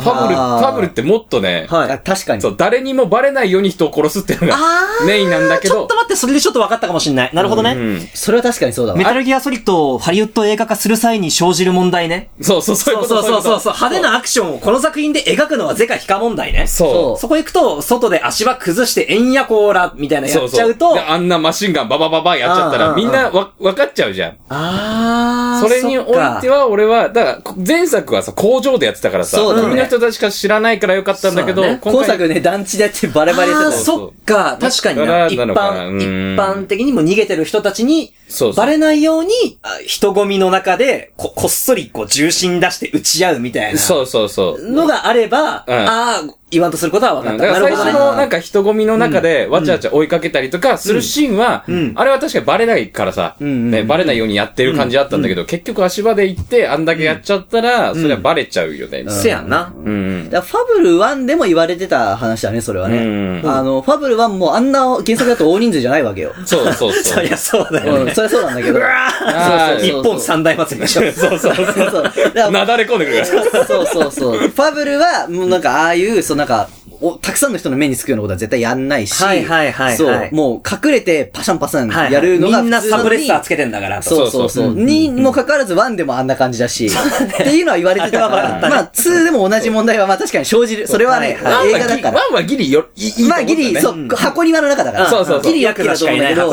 [0.00, 1.92] ファブル、ファブルってもっとね、はい。
[1.92, 2.42] あ確かに。
[2.42, 4.58] そう、誰にもバレないように人を殺すっていうのが
[5.06, 7.30] メインなんだけどちょっと、待って、それでちょっと分かったかもしんない。
[7.32, 7.72] なるほどね。
[7.72, 8.08] うん。
[8.14, 9.04] それは確かにそうだわメ。
[9.04, 12.30] タルギアソリッドをハリウッド映画化する際に生じる問題ね。
[12.40, 13.72] そうそう、そういうことそうそうそうそう。
[13.72, 16.66] う派手なアクションをこの作品で描くのはゼカヒカ問題ね。
[16.66, 17.20] そう。
[17.20, 24.36] そこ行くと、外で足場崩して、えんやこーら、みたいなやそうそうっちゃうと、であんなマシンガンババババやっちゃったら、みんなわ、わかっちゃうじゃん。
[24.48, 26.06] あそれにおい
[26.40, 33.84] ては、俺は、だから、前作はさ、工場でやってたからさ、そうだね人たちしか知らないからよかったんだけど、そうだね今作ね、団地でやってバレバレやああ、ってたよ。
[33.84, 34.58] そっか。
[34.60, 35.26] 確かにな。
[35.26, 36.04] 一だからなのかな般、うん一
[36.38, 39.32] 般的にも逃げてる人たちに、そうそうバレないように、
[39.62, 43.78] あ人混みの中で、こ、こっそりこう重心出して打ち合うみたいな。
[43.78, 44.70] そうそうそう。
[44.70, 47.46] のがあれば、うんああ、言わんとすることは分かった。
[47.46, 47.76] だから最。
[47.76, 59.04] 初のなんか人混みの中でわちゃわちゃ追いかけたりとかするシーンは、んあれは確かにバレないからさ、んね、バレないようにやってる感じあったんだけど、結局足場で行ってあんだけやっちゃったら、それはバレちゃうよね。
[59.08, 59.72] せやんな。
[59.76, 62.98] うんファブル1でも言われてた話だね、それはね。
[62.98, 66.32] うんあの、ファブル1もあんな原作だと大人数じゃないわけよ。
[66.44, 67.02] そうそうそ。
[67.14, 68.14] そうりゃそうだようん、ね。
[68.14, 68.80] それはそうなんだけど。
[68.84, 71.02] あー日本三大祭りでしょ。
[71.12, 72.12] そうそうそう。
[72.50, 73.64] なだれ込んでくるから。
[73.66, 74.38] そうそうそう。
[74.38, 76.68] ファブルは、もうなんか、ああいう、そうなんか、
[77.00, 79.22] お、たくさんの人の目につくようなことは絶対やんないし。
[79.22, 84.08] はいはいはいはいそう、もう隠れてパシャンパシャンはいやるのがみんな普通なのにサブレッサーつけてんだからと。
[84.08, 84.74] そうそうそう。
[84.74, 86.86] にもかかわらず1でもあんな感じだし。
[86.86, 86.90] っ
[87.36, 88.68] ていうのは言われてたから。
[88.68, 90.86] まあ2でも同じ問題はまあ確かに生じる。
[90.86, 92.18] それはね、はいはい映画だから。
[92.18, 95.10] ワンはギリよ、いいまあギリ、そう、箱庭の中だから。
[95.10, 96.44] そうそうそうギリよくだと思うんだけど、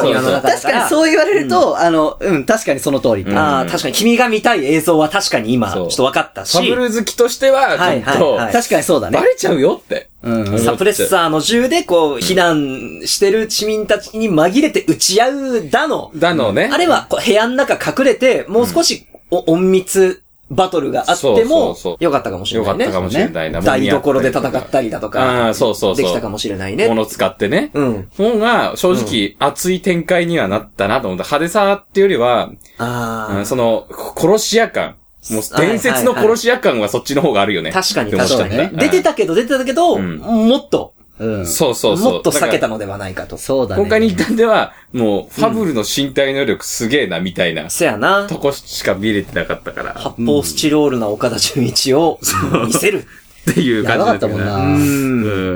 [0.42, 3.24] 確かにそう言われると、あの、うん、確かにその通り。
[3.24, 6.58] んああ、確かに君が見たい映像は確かに今、ちょっと分かったし。
[6.58, 9.24] ファブル好きとしては、ちょっと、はいはいはい確かにそうだねバ。
[9.24, 10.10] レちゃうよって。
[10.26, 10.60] うん。
[10.60, 16.12] サプレッサーの銃でこう、避難してる市民たちに紛れて撃ち合うだの。
[16.16, 16.70] だのね。
[16.74, 22.86] あれはこう部屋の中隠れて、もう少しお隠密バトルがあってもよかったかもしれないね。
[22.86, 23.62] よかったかもしれないな。
[23.62, 26.04] 台所で戦ったりだとあかあ、、そうそうそう。
[26.04, 26.88] できたかもしれないね。
[26.88, 27.72] 物使ってね。
[27.74, 28.08] うん。
[28.16, 31.24] 本が正直熱い展開にはなったなと思った。
[31.24, 34.96] 派手さっていうよりは、あうんその、殺し屋感。
[35.32, 37.72] もう伝説の殺し屋感はそっちの方があるよね。
[37.72, 38.78] あ、確かに確かに。
[38.78, 41.46] 出てたけど出てたけど、んもっと、うん。
[41.46, 42.14] そうそうそう。
[42.14, 43.38] もっと避けたのではないかと。
[43.38, 43.82] そうだね。
[43.82, 48.28] 今回に至っては、もう、ファブルの身体能力すげえな、みたいな、せやな。
[48.28, 52.20] とこしか見れてなかったから、発泡スチロールな岡田純一を
[52.66, 53.06] 見せる。
[53.52, 54.68] っていう感じだったもんなう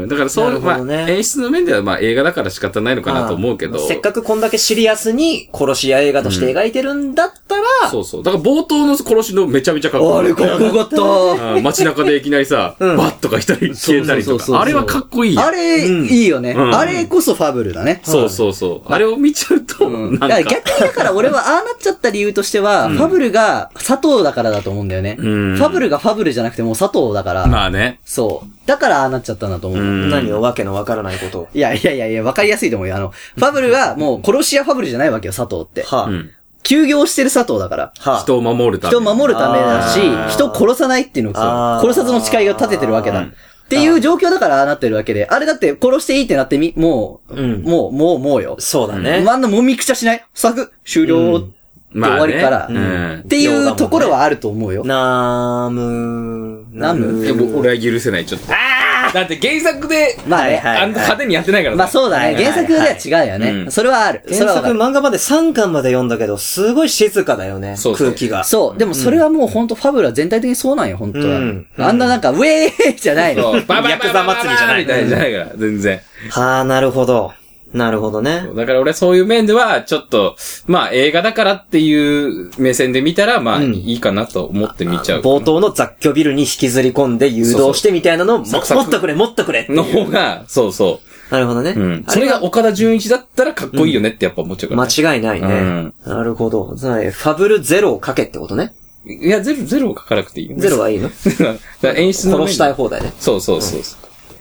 [0.06, 0.08] ん。
[0.08, 3.80] だからそう、まあ、演出の面ではまあ映画だから仕方ないのかなと思うけど。
[3.80, 8.24] せっかくこんだけシリアスに殺し屋映画として描いてるんだったら、そうそう。
[8.24, 10.20] だから冒頭の殺しのめちゃめちゃかっこいい。
[10.20, 11.02] あれかっこよかった。
[11.02, 14.62] うん街中でいきなりさ、バッとか一人消えたりとか。
[14.62, 16.54] あれはかっこいいあれ、いいよね。
[16.54, 18.02] んあれこそファブルだね。
[18.04, 18.92] そうそうそう。
[18.92, 20.44] あれを見ちゃうと、うんなんか。
[20.44, 25.14] 逆にだから俺はああなっちゃった理由としては、ファブルが佐藤だからだと思うんだよね。
[25.14, 25.18] ん
[25.56, 27.48] ファブルがファブルじゃなくてもう佐藤だから。
[27.48, 27.79] まあね。
[28.06, 28.68] そう。
[28.68, 29.80] だからああなっちゃったんだと思う。
[29.80, 31.48] うん何をわけのわからないことを。
[31.54, 32.96] いやいやいやいや、わかりやすいと思うよ。
[32.96, 35.84] あの、ファブルはもう殺し屋ファブルじゃないわけよ、佐藤って。
[35.84, 36.32] はあ、うん。
[36.64, 37.94] 休業してる佐藤だから。
[37.98, 40.00] はあ、人を守るため人を守るためだし
[40.34, 43.20] 人を殺さないっていうのを殺さずの誓いを立ててるわけだ。
[43.20, 43.34] うん
[43.66, 45.28] っていう状況だからああなってるわけで。
[45.30, 48.56] あれだって殺していいってなってみ、もう、うんもう、もう、もうよ。
[48.58, 49.24] そうだね。
[49.30, 50.26] あんなもみくちゃしない？
[50.34, 51.54] 作、終了って
[51.94, 52.60] 終わりから。
[52.62, 54.84] まあねっていうところはあると思うよ。
[54.86, 57.24] ナームナム？
[57.24, 58.48] でも俺は許せない、ちょっと。
[58.48, 60.58] だって原作で、まあね。
[60.58, 62.26] はいあんな派手にやってないからまあそうだね。
[62.26, 63.50] はい原作では違うよね。
[63.50, 64.22] うんそれはある。
[64.26, 64.68] それ原作。
[64.70, 67.76] 漫画まで3巻まで読んだけど、すごい静かだよね。
[67.76, 68.44] そう空気が。
[68.44, 68.78] そう。
[68.78, 71.68] でもそれはもう本当ファブルは全体的にそうなんよ、本当はうん。
[71.78, 73.54] あんななんか、ウェーイじゃないの。
[73.54, 76.02] そう、ババババババヤクザ祭りじゃないみたいなじゃないから、全然。
[76.30, 77.34] はあ、なるほど。
[77.74, 78.48] なるほどね。
[78.56, 85.22] だから俺はそういう面では、ちょっと、まあ映画だからっていう目線で見たら、まあうんいいかなと思って見ちゃう。
[85.22, 91.00] 冒頭の雑居ビルに引きずり込んで誘導してみたいなのをもサクサクもっとくれ、もっとくれの方が、そうそ
[91.30, 91.74] なるほどね。
[91.76, 91.80] う。
[91.80, 92.06] うん。
[92.08, 95.48] それが岡田純一だったらかっこいいよねってやっぱ思っちゃうから、ね間違いないね。
[95.48, 96.76] うんなるほど。
[96.76, 98.74] つまり、ファブルゼロをかけってことね。
[99.06, 100.56] いや、ゼロ、ゼロを書かなくていいよ。
[100.58, 101.10] ゼロはいいの？
[101.96, 103.14] 演出の殺したい放題ね。
[103.20, 103.82] そうそうそう。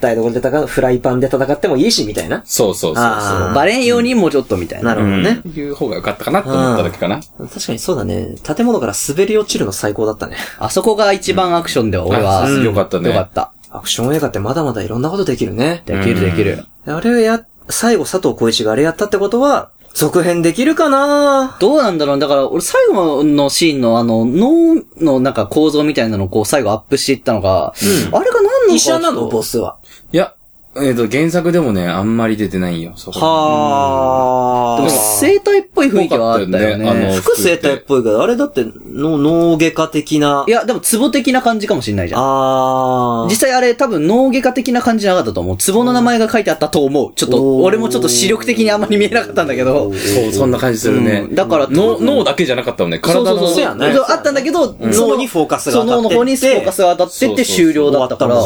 [0.01, 2.43] 台所で戦う、フライパンで戦ってもいいし、みたいな。
[2.45, 4.95] そうそうそうあーバレんようにもうちょっとみたいな。
[4.95, 5.41] なるほどね。
[5.43, 5.53] そう。
[5.53, 7.21] いう方が良かったかなと思っただけかな。
[7.21, 8.35] 確かにそうだね。
[8.43, 10.37] 建物から滑り落ちるの最高だったね。
[10.59, 13.09] あそこが一番アクションでは俺は、あよかったね。
[13.09, 13.53] よかった。
[13.71, 15.83] アクション映画ってまだまだいろんなことできるね。
[15.85, 16.65] できるできる。
[16.87, 21.57] あれをや、最後佐藤浩市があれやったってことは、続編できるかな？
[21.61, 29.29] どうなんだろうだから、俺最後のシーンのあの、脳のなんか構造みたいなのをこう最後アップしていったのが、あれが何なのか医者なの？
[29.29, 29.51] ボス。
[29.51, 29.79] スは。
[30.13, 30.35] いや、
[30.77, 33.19] えっ、と、原作でもね、あんまり出てないよ、そこ。
[33.21, 37.13] はでも生体っぽい雰囲気はあったよぽかったよねあねの。
[37.15, 40.45] 副生体っぽいけど、あれだって、の脳外科的な。
[40.47, 42.21] いや、でもツボ的な感じかもしれないじゃん。
[42.23, 43.31] あー。
[43.31, 45.57] 実際あれ多分脳外科的な感じじゃなかったと思う。
[45.57, 47.15] ツボの名前が書いてあったと思う。
[47.15, 49.93] ちょっと、俺もちょっと視力的にあんまり見えなかったんだけど。
[49.95, 51.27] そう、そんな感じするね。
[51.31, 52.99] うんだから脳、脳だけじゃなかったもんね。
[52.99, 53.27] 体の。
[53.27, 58.43] そうそうそうねそうあったんだけど、脳にフォーカスがそう、当たってって脳の方にフォーカスが当たってって終了だったから。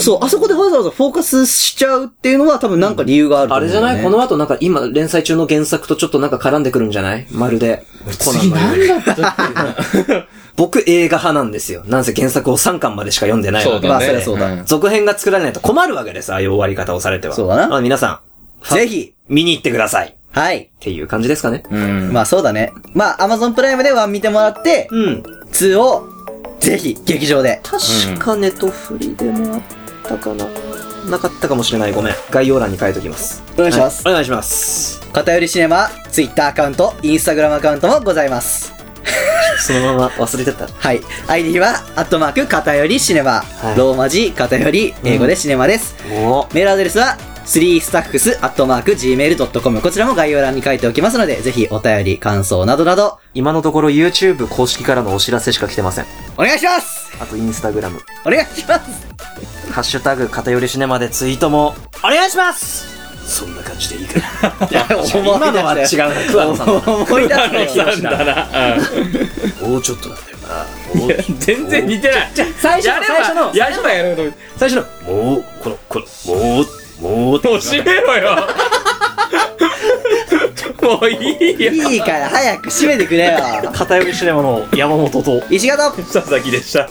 [0.00, 3.86] そう、あそこでわざわざフォーカスしちゃうっていうのは多分なんか理由があると思うんだよね。
[3.86, 4.04] あれじゃない？
[4.04, 7.26] この後なんか今連載中の原作とちょっとなんか絡んでくるんじゃない？
[7.30, 7.84] まるで。
[8.10, 11.82] 次何だったっ僕映画派なんですよ。
[11.86, 14.22] なんせ原作を3巻までしか読んでないわけまあそうだね。
[14.22, 16.32] そりゃそうだん続編が作られないと困るわけです。
[16.32, 17.34] ああいう終わり方をされては。
[17.34, 18.22] そうだなまあ皆さ
[18.70, 20.08] ん、ぜひ、見に行ってください。
[20.08, 20.70] っはい。
[20.80, 21.62] ていう感じですかね。
[21.70, 22.12] うん。
[22.12, 22.72] まあそうだね。
[22.92, 25.22] まあ、アマゾンプライムで1見てもらって、うん。
[25.52, 26.08] 2を、
[26.58, 27.60] ぜひ、劇場で。
[27.62, 29.60] 確かネットフリでもあっ
[30.04, 30.46] ったかな
[31.10, 31.92] なかったかもしれない。
[31.92, 32.14] ごめん。
[32.30, 33.42] 概要欄に書いておきます。
[33.54, 34.02] お願いします。
[34.06, 35.00] お願いします。
[35.12, 38.72] 偏りシネマ、ツイッターアカウント、インスタグラムアカウントもございます。
[39.60, 40.66] そのまま忘れてた。
[40.66, 41.02] はい。
[41.28, 43.32] ID は、アットマーク、偏りシネマ。
[43.32, 45.94] はいローマ字、偏り、英語でシネマです。
[46.10, 56.06] おメールアドレスは、3staffs.gmail.com こちらも概要欄に書いておきますので、ぜひお便り、感想などなど、今のところ YouTube 公式からのお知らせしか来てません。
[56.36, 57.98] お願いしますあと Instagram。
[58.26, 59.06] お願いします
[59.72, 62.94] ハッシュタグ、偏りシネマでツイートも、お願いします
[63.26, 64.20] そんな感じでいいか
[64.60, 64.68] な。
[64.68, 66.10] いや、今のは違うな。
[66.30, 66.72] 桑野さんだ。
[66.92, 68.46] 思い出しただな。
[69.60, 70.36] も う ちょっとなんだよ
[71.16, 71.24] な。
[71.38, 72.32] 全然似てない。
[72.60, 74.30] 最初の、最初の、やればやるほど。
[74.58, 76.66] 最初の、もう、この、この、もう、
[77.00, 78.36] もう、もう閉めろよ。
[80.82, 81.14] もうい
[81.54, 81.72] いよ。
[81.72, 83.70] いいから早く閉めてくれよ。
[83.72, 86.88] 偏りシネマの山本と、石形佐々木でした。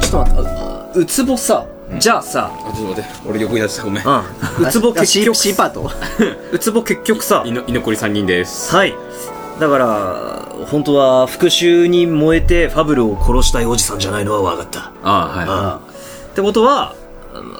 [0.00, 1.66] ちょっと待って、うつぼさ、
[2.00, 3.10] じゃあさ、あちょっと待って。
[3.28, 3.84] 俺横に出した。
[3.84, 4.04] ごめん。
[4.04, 4.22] うん。
[4.66, 5.90] うつぼ結局、C パート
[6.50, 8.74] うつぼ結局さ、いの居残り3人です。
[8.74, 8.94] はい。
[9.60, 14.92] だから、本当は復讐に燃えてファブルを殺したいおじさんじゃないのは分かった。
[15.02, 15.80] あ
[16.30, 16.94] ってことは、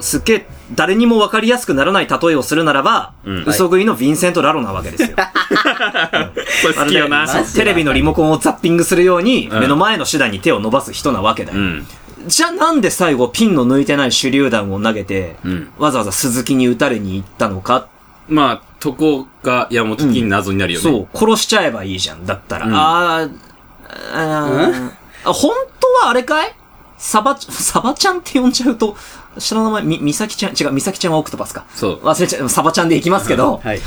[0.01, 5.17] すっげえ誰にも分かりやすくならない例えをするならば、うん嘘食いのヴィンセント・ラロなわけですよ。
[5.17, 6.31] あ、はい。
[6.63, 7.27] これ好きよな。
[7.55, 11.59] テレビのリモコンをザッピングするように、うん目の前の手段に手を伸ばす人なわけだよ。
[11.59, 11.87] うん。
[12.27, 17.89] じゃあなんで最後ピンの抜いてない手榴弾を投げて、うんわざわざ鈴木に撃たれに行ったのか、
[18.29, 20.83] まあ、とこが山本的に謎になるよね。
[20.83, 22.27] そう、殺しちゃえばいいじゃん。
[22.27, 22.67] だったら。
[22.67, 23.31] うんあー
[24.13, 26.55] あー、あ、本当はあれかい？
[26.97, 28.97] サバ、サバちゃんって呼んじゃうと、
[29.39, 31.65] 下の名前、み、みさきちゃん、違う、みさきちゃんはオクトパスか。
[31.75, 32.01] そう。
[32.05, 33.81] 忘れちゃう、サバちゃんでいきますけど、はい。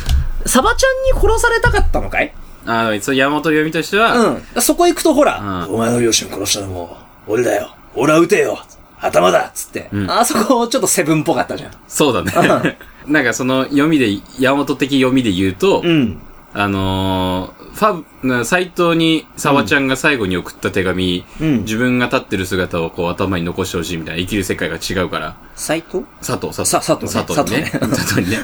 [0.45, 2.33] サバちゃんに殺されたかったのかい？
[2.65, 4.61] ああ、そう、山本読みとしては、うん。
[4.61, 7.75] そこ行くとほら、うんお前の両親を殺したのも、俺だよ。
[7.95, 8.59] 俺は撃てよ。
[8.99, 9.89] 頭だっつって。
[9.91, 11.71] うんあそこちょっとセブンっぽかったじゃん。
[11.87, 12.77] そうだね。
[13.05, 14.07] なんかその読みで、
[14.39, 16.21] 山本的読みで言うと、ん。
[16.53, 26.65] あのーファブ、な斎藤に沢ちゃんが最後に送った手紙、うん自分が立ってる姿をこう頭に残してほしいみたいな生きる世界が違うから、斎藤佐藤、佐藤。
[26.69, 27.71] さ佐藤ね佐藤にね。
[27.89, 28.37] 佐藤にね。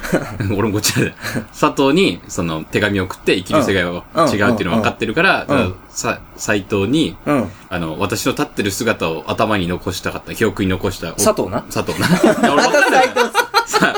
[0.58, 1.12] 俺もこっちだよ
[1.58, 3.90] 佐藤に、その手紙を送って生きる世界が
[4.26, 5.46] 違うっていうのが分かってるから、
[5.90, 7.48] さ斎藤に、うん。
[7.68, 11.12] あの、私の立ってる姿を頭に残したかった、記憶に残した。
[11.12, 11.62] 佐藤な？
[11.70, 12.08] 佐藤な。
[12.52, 13.49] 俺分かんないさ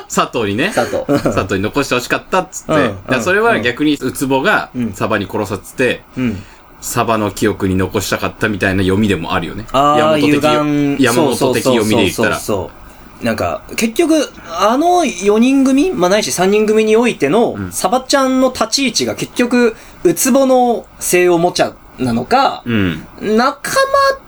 [0.08, 0.72] 佐藤にね。
[0.74, 1.22] 佐藤。
[1.22, 2.72] 佐藤に残してほしかったっつって。
[2.72, 6.42] うんだからそれは逆に、ウツボがうん、サバに殺させて、うん。
[6.80, 9.66] サバの記憶に残したかったみたいな読みでもあるよね。
[9.72, 12.38] ああ、山本的歪ん山本的読みで言ったら。
[12.38, 12.82] そうそうそうそう
[13.22, 23.06] なんか、結局、あの4人組、まあないし3人組においての、んサバちゃんの立ち位置が結局、ウツボの性を持ちゃなのか、うん。
[23.20, 23.70] 仲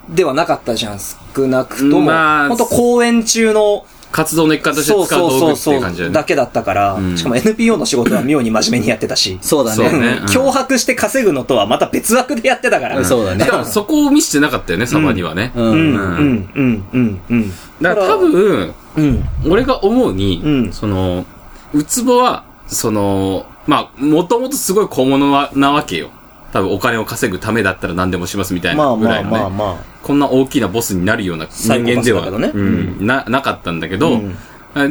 [0.08, 2.02] 間ではなかったじゃん、少なくとも。
[2.02, 3.84] まあ本当公演中の、
[4.14, 6.14] 活動の一環として使う道具っていう感じだよね。
[6.14, 9.40] だけだったから、うんしかも NPO の仕事は妙に真面目にやってたし。
[9.42, 9.90] そうだね。
[9.90, 12.98] ねうん脅迫して稼ぐのとはまた別枠でやってたから。
[12.98, 15.50] うんそうだねそこを見せてなかったよね、サバにはね。
[15.56, 15.60] う。
[15.60, 17.52] うんん、ううんん、うん、うん、うん。
[17.82, 19.24] だから多分、うん。
[19.50, 21.26] 俺が思うに、うんその、
[21.72, 26.10] ウツボは、その、まあ、もともとすごい小物はなわけよ。
[26.54, 29.38] 多分お金を稼ぐためだったら何でもしますみたいまあまあなぐらいのね。
[29.38, 29.76] まあまあ。
[30.04, 32.58] こんな大きなボスになるような人間では、ねう
[33.02, 34.36] ん、な、なかったんだけど、うん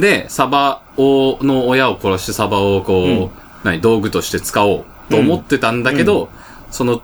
[0.02, 3.30] で、サバを、の親を殺してサバをこう、うん
[3.64, 6.30] 何、道具として使おうと思ってたんだけど、
[6.70, 7.02] その、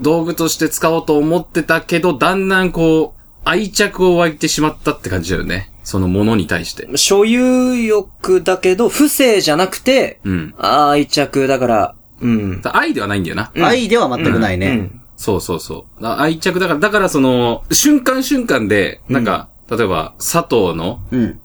[0.00, 5.72] 道具として使おうと思ってたけど、だんだんこう、愛着を湧いてしまったって感じだよね。
[5.82, 6.88] そのものに対して。
[6.96, 10.54] 所有欲だけど、不正じゃなくて、うん。
[10.58, 12.60] 愛着だから、うん。
[12.64, 13.50] 愛ではないんだよな。
[13.54, 14.68] 愛では全くないね。
[14.68, 15.00] うん。
[15.16, 16.02] そうそうそう。
[16.02, 21.40] だ愛着だから、だからその、瞬間瞬間で、なんか、例えば、佐藤の、うん。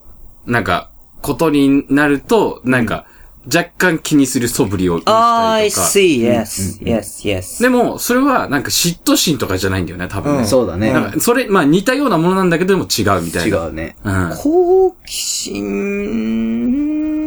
[0.45, 0.89] なんか、
[1.21, 3.05] ことになると、なんか、
[3.45, 5.81] 若干気にする素振りを見せた I りとか。
[5.87, 7.61] see, yes, yes, yes.
[7.61, 10.45] でも、それはなんか嫉妬心とかじゃないんだよね、多分ね。
[10.45, 10.93] そうだね。
[10.93, 13.57] なんか、それ、まあ似たようなものなんだけどでも違うみたいな。
[13.57, 13.95] 違うね。
[14.03, 14.35] うん。
[14.37, 17.20] 好奇心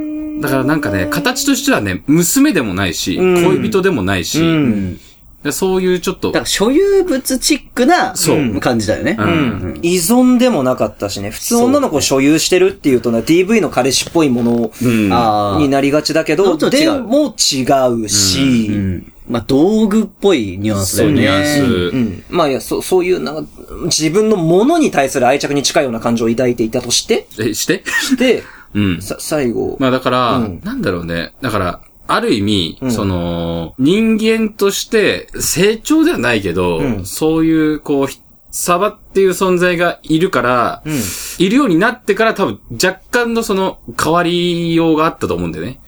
[0.44, 5.00] だからなんかね、形としてはね、娘でもないし、うん恋人でもないし、うん。
[5.42, 9.16] でそういうちょっとだか、ら所有物チックなそう感じだよね。
[9.18, 9.30] うんう
[9.74, 9.78] ん。
[9.82, 11.30] 依存でもなかったしね。
[11.30, 15.12] 普通女の子所有してるっていうとね、DV の彼氏っぽいものうん。
[15.12, 15.58] ああ。
[15.58, 19.12] になりがちだけど、でちょっと違うも違うし、うん。
[19.28, 21.22] まあ、道具っぽいニュアンスだそう、よね。
[21.22, 21.60] ニュアンス。
[21.62, 22.24] うん。
[22.28, 23.50] まあいや、そう、そういう、なんか、
[23.84, 27.84] 自分のものに対する愛着に近いような感情を抱いていたとして、え、して？
[28.18, 28.42] で、
[28.74, 29.02] うん。
[29.02, 29.76] さ、最後。
[29.80, 31.32] まあだから、うんなんだろうね。
[31.40, 38.20] だから、ある意味、うんその、人間として成長ではないけど、うんそういう、こう、ひ
[38.50, 40.94] サバっていう存在がいるから、うん。
[41.38, 45.80] いるようになってから多分若干のその変わりようがあったと思うんだよね。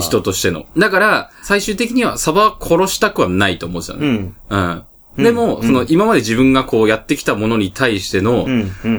[0.00, 0.66] 人としての。
[0.76, 4.06] だから、最終的にはサバは殺したくはないと思うんですよね。
[4.06, 4.36] うん。
[4.48, 4.82] うん。
[5.16, 8.46] でも、その、今まで自分がこうやってきたものに対しての。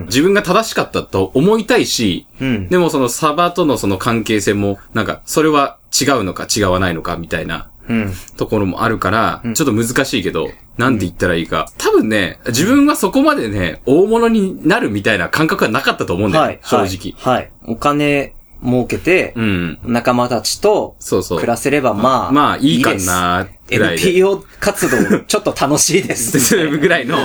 [0.07, 2.69] 自分が正しかったと思いたいし、うん。
[2.69, 8.13] でもそのサバとのその関係性も、なんか、それは違うのか違わないのかみたいなうん。
[8.37, 11.71] ところもあるから、ちょっと難しいけど、なんて言ったらいいか。
[11.77, 16.59] 多分ね、自分はそこまでね、大物になるみたいな感覚はなかったと思うんだよ、はい。
[16.63, 17.13] 正直。
[17.17, 17.43] はい。
[17.43, 17.51] はい。
[17.67, 18.34] お金
[18.65, 19.79] 儲けて、うん。
[19.83, 21.39] 仲間たちとそうそう。
[21.39, 24.09] 暮らせれば、まあ、まあ、いいかな、ぐらいで。
[24.09, 26.57] NPO 活動、ちょっと楽しいです。
[26.77, 27.17] ぐらいの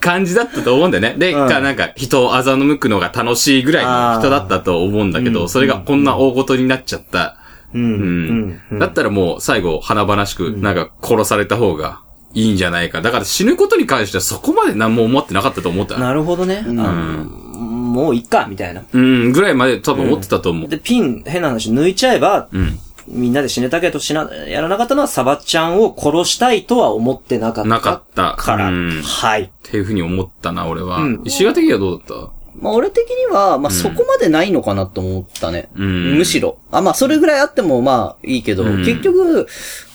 [0.00, 1.14] 感じだったと思うんだよね。
[1.18, 7.36] で、うんか、なんか、人を欺くのが楽しいぐらいの人だったと思うんだけど、うんそれがこんな大事になっちゃった。
[7.74, 7.78] う。
[7.78, 8.78] うんうん。
[8.78, 12.00] だったらもう、最後、華々しく、なんか、殺された方が
[12.34, 13.00] いいんじゃないか。
[13.00, 15.98] だから死ぬことに関してはそこまで何も思ってなかったと思った。
[15.98, 16.64] なるほどね。
[16.66, 17.43] うん。
[17.94, 18.82] もういっか、みたいな。
[18.92, 20.68] うん、ぐらいまで多分思ってたと思う。
[20.68, 22.78] で、ピン、変な話抜いちゃえば、うん。
[23.06, 27.68] みんなで死ねたけど死な、やらなかったのはサバちゃんを殺したいとは思ってなかった。
[27.68, 28.68] なかったから。
[28.68, 29.42] うんはい。
[29.42, 30.98] っていうふうに思ったな、俺は。
[30.98, 35.68] うん石川的にはどうだっまあ俺的には、まあそこまでないのかなと思ったね。
[35.76, 36.58] うんむしろ。
[36.70, 39.46] あ、まあそれぐらいあってもまあいいけど、うん結局、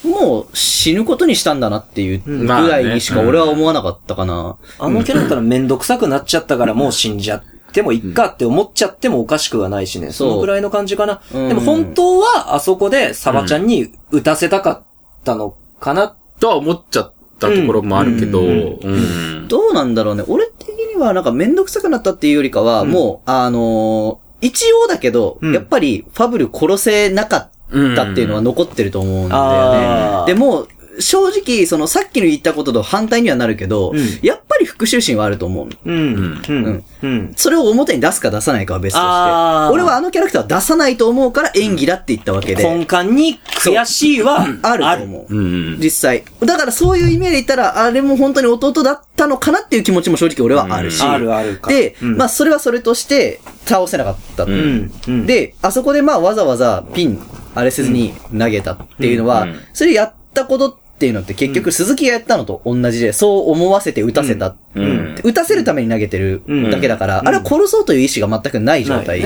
[0.04, 4.58] もう死ぬことにしたんだなっていうぐらいにしか俺は思わなかったかな。
[4.78, 10.12] あのキャラだったらめんどくさくなっちゃったからもう死んじゃってもいっかって思っちゃってもおかしくはないしね。
[10.12, 11.22] そのぐらいの感じかな。
[11.34, 14.82] うんでも本当はあそこでサバちゃんに打たせたかっ
[15.24, 16.10] たのかな。
[16.10, 19.48] たとは思っちゃったところもあるけど、ううんん。
[19.48, 20.24] どうなんだろうね。
[20.28, 27.50] 俺的にはなんかめんどくさくなったっていうよりかは、もう、あのー一応だけど、うんやっぱりファブル殺せなかっ
[27.98, 30.34] たっていうのは残ってると思うんだよね。
[30.34, 30.66] でも、
[31.00, 35.70] 正直、そのさっきの言ったことと反対にはなるけど、うんやっぱり復讐心はあると思う。
[35.86, 36.42] うん。
[36.48, 36.84] うん。
[37.04, 37.34] うん。
[37.36, 39.74] それを表に出すか出さないかは別として。
[39.74, 42.64] 俺はあのキャラクターは出さないと思うから演技だって言ったわけで。
[42.64, 45.36] 根幹に悔しいはあると思う。
[45.36, 45.42] う
[45.76, 45.80] ん。
[45.80, 46.24] 実際。
[46.42, 51.02] だからそういう意味で言ったら、あれも本当に弟だったのかなっていう気持ちも正直俺はあるし。
[51.04, 51.70] あるあるか。
[51.70, 54.44] で、うんまあそれはそれとして倒せなかった。
[54.44, 54.92] うん。
[55.08, 55.26] うん。
[55.26, 57.22] で、あそこでまあわざわざピン、
[57.56, 64.56] あれせずに投げたっていうのは、うんそれやったことっていうのって結局鈴木がやったのと同じで、そう思わせて打たせた。
[64.76, 69.22] うん打たせるために投げてるうんだけだから、うんあれは殺そうという意志が全くない状態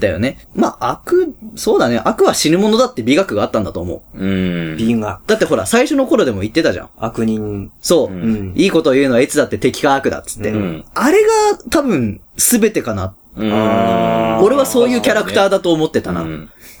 [0.00, 0.38] だよね。
[0.54, 2.00] まあ悪、そうだね。
[2.04, 4.18] 悪は死ぬものだって美学があったんだと思う。
[4.18, 4.76] うん。
[4.76, 6.88] 美がだってほら、最初の頃でも言ってたじゃん。
[6.98, 7.70] 悪人。
[7.80, 8.14] そう。
[8.14, 10.50] んいいことを言うのはいつだって敵か悪だっつって。
[10.50, 11.28] うんあれが
[11.70, 13.14] 多分全てかな。
[13.36, 16.26] 俺はそういうキャラクターだと思ってたな。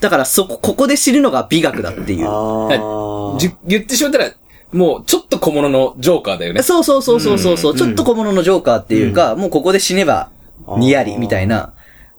[0.00, 2.26] んだからそこ、ここで知るのが美学だっていう。
[2.26, 4.30] あじゅ言ってしまったら、
[4.72, 6.62] もうちょっと小物のジョーカーだよね。
[6.62, 10.30] そうそうそうそうそうちょっと小物のジョーカーっていうか、もうここで死ねば、
[10.78, 11.74] にやり、みたいな、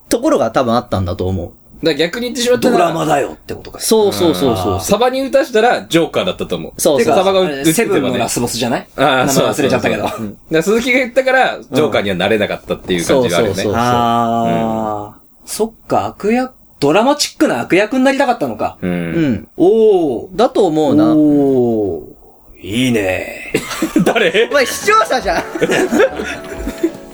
[0.10, 1.52] ところが多分あったんだと思う。
[1.84, 3.80] だから逆に言ってしまったドら、ラマだよってことか。
[3.80, 4.80] そうそうそうそう。
[4.80, 6.74] サバに打たしたらジョーカーだったと思う。
[6.78, 8.04] そうそうてかサバが打ってセブン。
[8.04, 8.88] のラスボスじゃない？
[8.98, 10.08] ああ、名そう前忘れちゃったけど。
[10.08, 13.56] そうそうそううんだから鈴木が言ったから、ジョーカーにはなれなかったっていう感じがあるよね。
[13.56, 18.80] そうそうそうああ、そっか、悪役、ドラマチックな悪役になりたかったのか。
[18.82, 18.88] う。
[18.88, 19.48] うんん。
[19.56, 20.36] おー。
[20.36, 21.16] だと思うな。
[21.16, 22.60] おー。
[22.60, 23.54] いいね。
[24.04, 24.50] 誰？
[24.50, 25.44] お前視聴者じゃん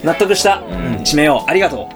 [0.02, 0.62] 納得した。
[1.04, 1.50] 締めよう。
[1.50, 1.86] ありがと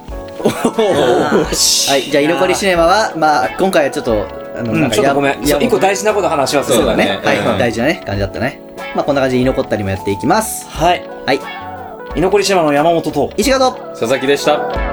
[0.45, 4.77] はい、じゃあ、居残りシネマは、まあ、今回はちょっと、あの、う。
[4.77, 5.47] うん、ちょっとごめん。
[5.47, 7.21] そう一個大事事なこと話し忘れたそうだね。
[7.25, 8.61] はい、うん大事なね、感じだったね。
[8.95, 10.67] まあ、こんな感じで居残ったりもやっていきます。
[10.69, 11.03] はい。
[11.25, 11.41] はい。
[12.17, 14.92] 居残り島の山本と、石形佐々木でした。